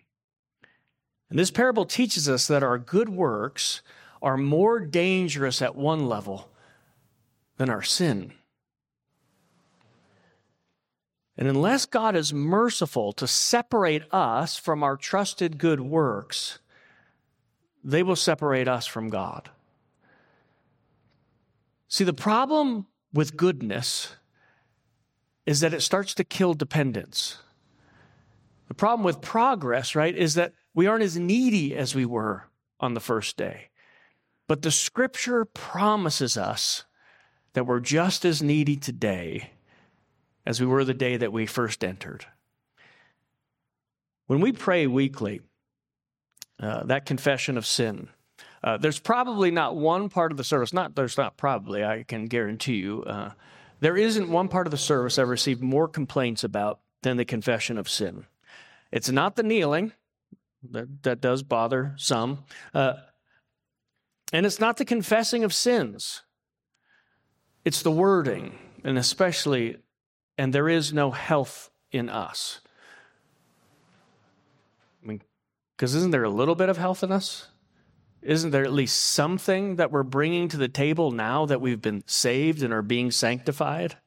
And 1.33 1.39
this 1.39 1.49
parable 1.49 1.85
teaches 1.85 2.29
us 2.29 2.45
that 2.45 2.61
our 2.61 2.77
good 2.77 3.09
works 3.09 3.81
are 4.21 4.37
more 4.37 4.79
dangerous 4.79 5.63
at 5.63 5.75
one 5.75 6.07
level 6.07 6.51
than 7.57 7.71
our 7.71 7.81
sin. 7.81 8.33
And 11.35 11.47
unless 11.47 11.87
God 11.87 12.15
is 12.15 12.31
merciful 12.35 13.13
to 13.13 13.25
separate 13.25 14.03
us 14.13 14.57
from 14.59 14.83
our 14.83 14.95
trusted 14.95 15.57
good 15.57 15.81
works, 15.81 16.59
they 17.83 18.03
will 18.03 18.15
separate 18.15 18.67
us 18.67 18.85
from 18.85 19.09
God. 19.09 19.49
See, 21.87 22.03
the 22.03 22.13
problem 22.13 22.85
with 23.11 23.35
goodness 23.35 24.17
is 25.47 25.61
that 25.61 25.73
it 25.73 25.81
starts 25.81 26.13
to 26.13 26.23
kill 26.23 26.53
dependence. 26.53 27.39
The 28.67 28.75
problem 28.75 29.03
with 29.03 29.19
progress, 29.19 29.95
right, 29.95 30.15
is 30.15 30.35
that 30.35 30.53
we 30.73 30.87
aren't 30.87 31.03
as 31.03 31.17
needy 31.17 31.75
as 31.75 31.95
we 31.95 32.05
were 32.05 32.45
on 32.79 32.93
the 32.93 32.99
first 32.99 33.37
day. 33.37 33.69
But 34.47 34.61
the 34.61 34.71
scripture 34.71 35.45
promises 35.45 36.37
us 36.37 36.85
that 37.53 37.65
we're 37.65 37.79
just 37.79 38.25
as 38.25 38.41
needy 38.41 38.75
today 38.75 39.51
as 40.45 40.59
we 40.59 40.67
were 40.67 40.83
the 40.83 40.93
day 40.93 41.17
that 41.17 41.31
we 41.31 41.45
first 41.45 41.83
entered. 41.83 42.25
When 44.27 44.41
we 44.41 44.51
pray 44.51 44.87
weekly, 44.87 45.41
uh, 46.59 46.83
that 46.83 47.05
confession 47.05 47.57
of 47.57 47.65
sin, 47.65 48.09
uh, 48.63 48.77
there's 48.77 48.99
probably 48.99 49.51
not 49.51 49.75
one 49.75 50.09
part 50.09 50.31
of 50.31 50.37
the 50.37 50.43
service, 50.43 50.73
not 50.73 50.95
there's 50.95 51.17
not 51.17 51.37
probably, 51.37 51.83
I 51.83 52.03
can 52.03 52.25
guarantee 52.25 52.75
you, 52.75 53.03
uh, 53.03 53.31
there 53.79 53.97
isn't 53.97 54.29
one 54.29 54.47
part 54.47 54.67
of 54.67 54.71
the 54.71 54.77
service 54.77 55.19
I've 55.19 55.27
received 55.27 55.61
more 55.61 55.87
complaints 55.87 56.43
about 56.43 56.79
than 57.01 57.17
the 57.17 57.25
confession 57.25 57.77
of 57.77 57.89
sin. 57.89 58.25
It's 58.91 59.09
not 59.09 59.35
the 59.35 59.43
kneeling, 59.43 59.91
that, 60.71 61.03
that 61.03 61.21
does 61.21 61.43
bother 61.43 61.93
some. 61.97 62.45
Uh, 62.73 62.93
and 64.31 64.45
it's 64.45 64.59
not 64.59 64.77
the 64.77 64.85
confessing 64.85 65.43
of 65.43 65.53
sins, 65.53 66.23
it's 67.63 67.81
the 67.81 67.91
wording, 67.91 68.57
and 68.83 68.97
especially, 68.97 69.77
and 70.37 70.53
there 70.53 70.67
is 70.67 70.91
no 70.91 71.11
health 71.11 71.69
in 71.91 72.09
us. 72.09 72.59
I 75.01 75.07
mean, 75.07 75.21
because 75.75 75.95
isn't 75.95 76.11
there 76.11 76.23
a 76.23 76.29
little 76.29 76.55
bit 76.55 76.69
of 76.69 76.77
health 76.77 77.03
in 77.03 77.11
us? 77.11 77.47
Isn't 78.21 78.51
there 78.51 78.63
at 78.63 78.71
least 78.71 78.97
something 78.97 79.75
that 79.75 79.91
we're 79.91 80.03
bringing 80.03 80.47
to 80.49 80.57
the 80.57 80.69
table 80.69 81.11
now 81.11 81.45
that 81.45 81.61
we've 81.61 81.81
been 81.81 82.03
saved 82.07 82.63
and 82.63 82.73
are 82.73 82.81
being 82.81 83.11
sanctified? 83.11 83.97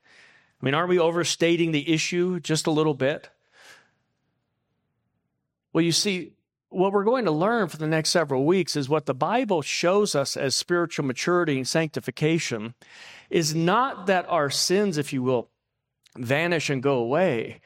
I 0.61 0.65
mean, 0.65 0.75
aren't 0.75 0.89
we 0.89 0.99
overstating 0.99 1.73
the 1.73 1.93
issue 1.93 2.41
just 2.41 2.67
a 2.67 2.71
little 2.71 2.95
bit? 2.95 3.29
Well, 5.73 5.85
you 5.85 5.93
see, 5.93 6.33
what 6.69 6.93
we're 6.93 7.05
going 7.05 7.25
to 7.25 7.31
learn 7.31 7.69
for 7.69 7.77
the 7.77 7.87
next 7.87 8.11
several 8.11 8.45
weeks 8.45 8.77
is 8.77 8.89
what 8.89 9.07
the 9.07 9.15
Bible 9.15 9.63
shows 9.63 10.15
us 10.15 10.37
as 10.37 10.55
spiritual 10.55 11.05
maturity 11.05 11.57
and 11.57 11.69
sanctification 11.69 12.75
is 13.31 13.55
not 13.55 14.07
that 14.07 14.27
our 14.29 14.51
sins, 14.51 14.99
if 14.99 15.13
you 15.13 15.23
will, 15.23 15.49
vanish 16.17 16.71
and 16.71 16.83
go 16.83 16.99
away, 16.99 17.61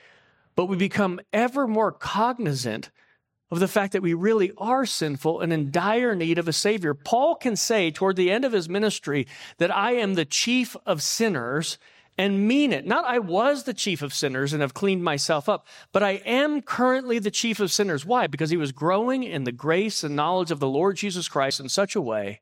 but 0.55 0.67
we 0.67 0.77
become 0.77 1.21
ever 1.33 1.67
more 1.67 1.93
cognizant 1.93 2.91
of 3.51 3.59
the 3.59 3.69
fact 3.69 3.93
that 3.93 4.03
we 4.03 4.15
really 4.15 4.53
are 4.59 4.87
sinful 4.87 5.41
and 5.41 5.53
in 5.53 5.71
dire 5.71 6.15
need 6.15 6.39
of 6.39 6.47
a 6.47 6.53
Savior. 6.53 6.95
Paul 6.95 7.35
can 7.35 7.57
say 7.57 7.91
toward 7.91 8.17
the 8.17 8.31
end 8.31 8.45
of 8.45 8.53
his 8.53 8.69
ministry 8.69 9.27
that 9.59 9.75
I 9.75 9.93
am 9.93 10.15
the 10.15 10.25
chief 10.25 10.77
of 10.87 11.03
sinners 11.03 11.79
and 12.19 12.47
mean 12.47 12.73
it. 12.73 12.87
Not 12.87 13.05
I 13.05 13.19
was 13.19 13.65
the 13.65 13.75
chief 13.75 14.03
of 14.03 14.13
sinners 14.13 14.53
and 14.53 14.61
have 14.61 14.75
cleaned 14.75 15.03
myself 15.03 15.49
up, 15.49 15.67
but 15.93 16.03
I 16.03 16.23
am 16.27 16.63
currently 16.63 17.19
the 17.19 17.31
chief 17.31 17.61
of 17.61 17.73
sinners. 17.73 18.05
Why? 18.05 18.27
Because 18.27 18.51
he 18.51 18.57
was 18.57 18.73
growing 18.73 19.23
in 19.23 19.45
the 19.45 19.53
grace 19.53 20.05
and 20.05 20.15
knowledge 20.17 20.51
of 20.51 20.61
the 20.61 20.69
Lord 20.69 20.97
Jesus 20.97 21.29
Christ 21.29 21.61
in 21.61 21.69
such 21.69 21.97
a 21.97 22.01
way 22.01 22.41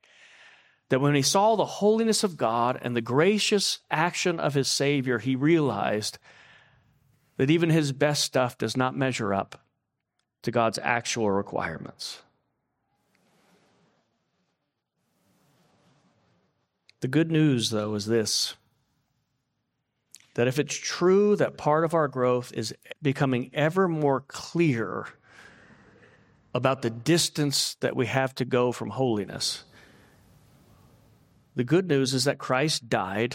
that 0.89 1.01
when 1.01 1.15
he 1.15 1.23
saw 1.23 1.55
the 1.55 1.65
holiness 1.65 2.25
of 2.25 2.37
God 2.37 2.79
and 2.81 2.97
the 2.97 3.01
gracious 3.01 3.81
action 3.91 4.41
of 4.41 4.55
his 4.55 4.69
Savior, 4.69 5.19
he 5.19 5.37
realized 5.37 6.19
that 7.37 7.51
even 7.51 7.71
his 7.71 7.93
best 7.93 8.25
stuff 8.25 8.59
does 8.59 8.77
not 8.77 8.97
measure 8.97 9.33
up 9.35 9.61
to 10.43 10.51
God's 10.51 10.79
actual 10.83 11.31
requirements. 11.31 12.23
The 17.01 17.09
good 17.09 17.31
news, 17.31 17.71
though, 17.71 17.95
is 17.95 18.07
this 18.07 18.55
that 20.39 20.47
if 20.47 20.61
it's 20.61 20.77
true 20.77 21.35
that 21.35 21.57
part 21.57 21.83
of 21.83 21.95
our 21.95 22.07
growth 22.07 22.53
is 22.53 22.73
becoming 23.03 23.51
ever 23.55 23.89
more 23.89 24.21
clear 24.21 25.09
about 26.55 26.81
the 26.81 26.91
distance 26.91 27.75
that 27.81 27.97
we 27.97 28.07
have 28.07 28.33
to 28.37 28.45
go 28.45 28.71
from 28.71 28.91
holiness, 28.91 29.65
the 31.57 31.65
good 31.65 31.89
news 31.89 32.15
is 32.15 32.23
that 32.23 32.39
Christ 32.39 32.89
died 32.89 33.35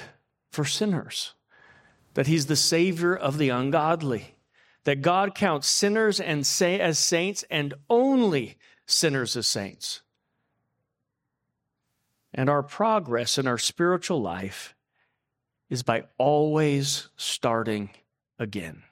for 0.49 0.63
sinners, 0.63 1.33
that 2.13 2.27
he's 2.27 2.45
the 2.45 2.55
Savior 2.55 3.13
of 3.13 3.37
the 3.37 3.49
ungodly 3.49 4.35
that 4.85 5.01
God 5.01 5.35
counts 5.35 5.67
sinners 5.67 6.21
and 6.21 6.47
say 6.47 6.79
as 6.79 6.97
saints 6.97 7.43
and 7.49 7.73
only 7.89 8.55
sinners 8.85 9.35
as 9.35 9.45
saints. 9.45 10.03
And 12.33 12.49
our 12.49 12.63
progress 12.63 13.37
in 13.37 13.45
our 13.45 13.57
spiritual 13.57 14.21
life 14.21 14.72
is 15.69 15.83
by 15.83 16.03
always 16.17 17.09
starting 17.17 17.89
again. 18.37 18.83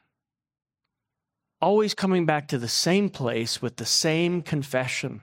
Always 1.61 1.93
coming 1.93 2.25
back 2.25 2.47
to 2.47 2.57
the 2.57 2.67
same 2.67 3.09
place 3.09 3.61
with 3.61 3.75
the 3.75 3.85
same 3.85 4.41
confession 4.41 5.21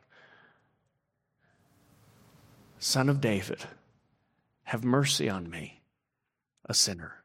Son 2.79 3.09
of 3.09 3.21
David, 3.21 3.65
have 4.65 4.85
mercy 4.85 5.29
on 5.29 5.51
me, 5.51 5.81
a 6.65 6.75
sinner. 6.75 7.25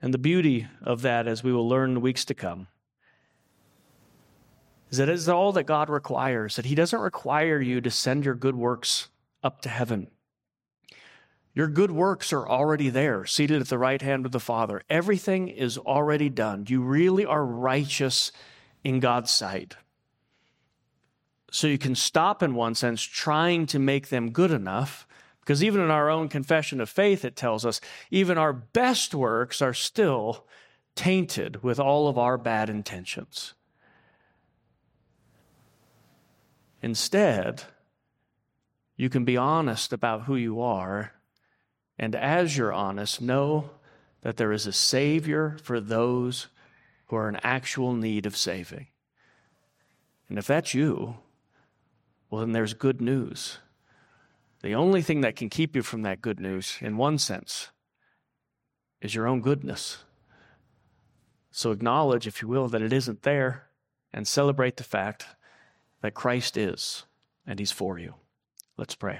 And 0.00 0.14
the 0.14 0.18
beauty 0.18 0.68
of 0.82 1.02
that, 1.02 1.26
as 1.26 1.42
we 1.42 1.52
will 1.52 1.68
learn 1.68 1.90
in 1.90 1.94
the 1.94 2.00
weeks 2.00 2.24
to 2.26 2.34
come, 2.34 2.68
is 4.90 4.98
that 4.98 5.08
is 5.08 5.28
all 5.28 5.52
that 5.52 5.64
God 5.64 5.88
requires, 5.88 6.56
that 6.56 6.66
He 6.66 6.74
doesn't 6.74 7.00
require 7.00 7.60
you 7.60 7.80
to 7.80 7.90
send 7.90 8.24
your 8.24 8.34
good 8.34 8.56
works 8.56 9.08
up 9.42 9.60
to 9.62 9.68
heaven. 9.68 10.08
Your 11.54 11.68
good 11.68 11.90
works 11.90 12.32
are 12.32 12.46
already 12.46 12.90
there, 12.90 13.24
seated 13.24 13.62
at 13.62 13.68
the 13.68 13.78
right 13.78 14.02
hand 14.02 14.26
of 14.26 14.32
the 14.32 14.40
Father. 14.40 14.82
Everything 14.90 15.48
is 15.48 15.78
already 15.78 16.28
done. 16.28 16.66
You 16.68 16.82
really 16.82 17.24
are 17.24 17.44
righteous 17.44 18.30
in 18.84 19.00
God's 19.00 19.30
sight. 19.30 19.76
So 21.50 21.66
you 21.66 21.78
can 21.78 21.94
stop, 21.94 22.42
in 22.42 22.54
one 22.54 22.74
sense, 22.74 23.02
trying 23.02 23.66
to 23.66 23.78
make 23.78 24.08
them 24.08 24.30
good 24.32 24.50
enough 24.50 25.06
because 25.46 25.62
even 25.62 25.80
in 25.80 25.92
our 25.92 26.10
own 26.10 26.28
confession 26.28 26.80
of 26.80 26.90
faith, 26.90 27.24
it 27.24 27.36
tells 27.36 27.64
us 27.64 27.80
even 28.10 28.36
our 28.36 28.52
best 28.52 29.14
works 29.14 29.62
are 29.62 29.72
still 29.72 30.44
tainted 30.96 31.62
with 31.62 31.78
all 31.78 32.08
of 32.08 32.18
our 32.18 32.36
bad 32.36 32.68
intentions. 32.68 33.54
Instead, 36.82 37.64
you 38.96 39.08
can 39.08 39.24
be 39.24 39.36
honest 39.36 39.92
about 39.92 40.22
who 40.22 40.36
you 40.36 40.60
are, 40.60 41.12
and 41.98 42.14
as 42.14 42.56
you're 42.56 42.72
honest, 42.72 43.20
know 43.20 43.70
that 44.22 44.36
there 44.36 44.52
is 44.52 44.66
a 44.66 44.72
Savior 44.72 45.56
for 45.62 45.80
those 45.80 46.48
who 47.06 47.16
are 47.16 47.28
in 47.28 47.38
actual 47.42 47.92
need 47.92 48.26
of 48.26 48.36
saving. 48.36 48.88
And 50.28 50.38
if 50.38 50.46
that's 50.46 50.74
you, 50.74 51.16
well, 52.30 52.40
then 52.40 52.52
there's 52.52 52.74
good 52.74 53.00
news. 53.00 53.58
The 54.62 54.74
only 54.74 55.02
thing 55.02 55.20
that 55.20 55.36
can 55.36 55.48
keep 55.48 55.76
you 55.76 55.82
from 55.82 56.02
that 56.02 56.20
good 56.20 56.40
news, 56.40 56.78
in 56.80 56.96
one 56.96 57.18
sense, 57.18 57.70
is 59.00 59.14
your 59.14 59.28
own 59.28 59.40
goodness. 59.40 59.98
So 61.50 61.70
acknowledge, 61.70 62.26
if 62.26 62.42
you 62.42 62.48
will, 62.48 62.68
that 62.68 62.82
it 62.82 62.92
isn't 62.92 63.22
there 63.22 63.68
and 64.12 64.26
celebrate 64.26 64.76
the 64.76 64.84
fact 64.84 65.26
that 66.06 66.14
Christ 66.14 66.56
is 66.56 67.04
and 67.48 67.58
He's 67.58 67.72
for 67.72 67.98
you. 67.98 68.14
Let's 68.76 68.94
pray. 68.94 69.18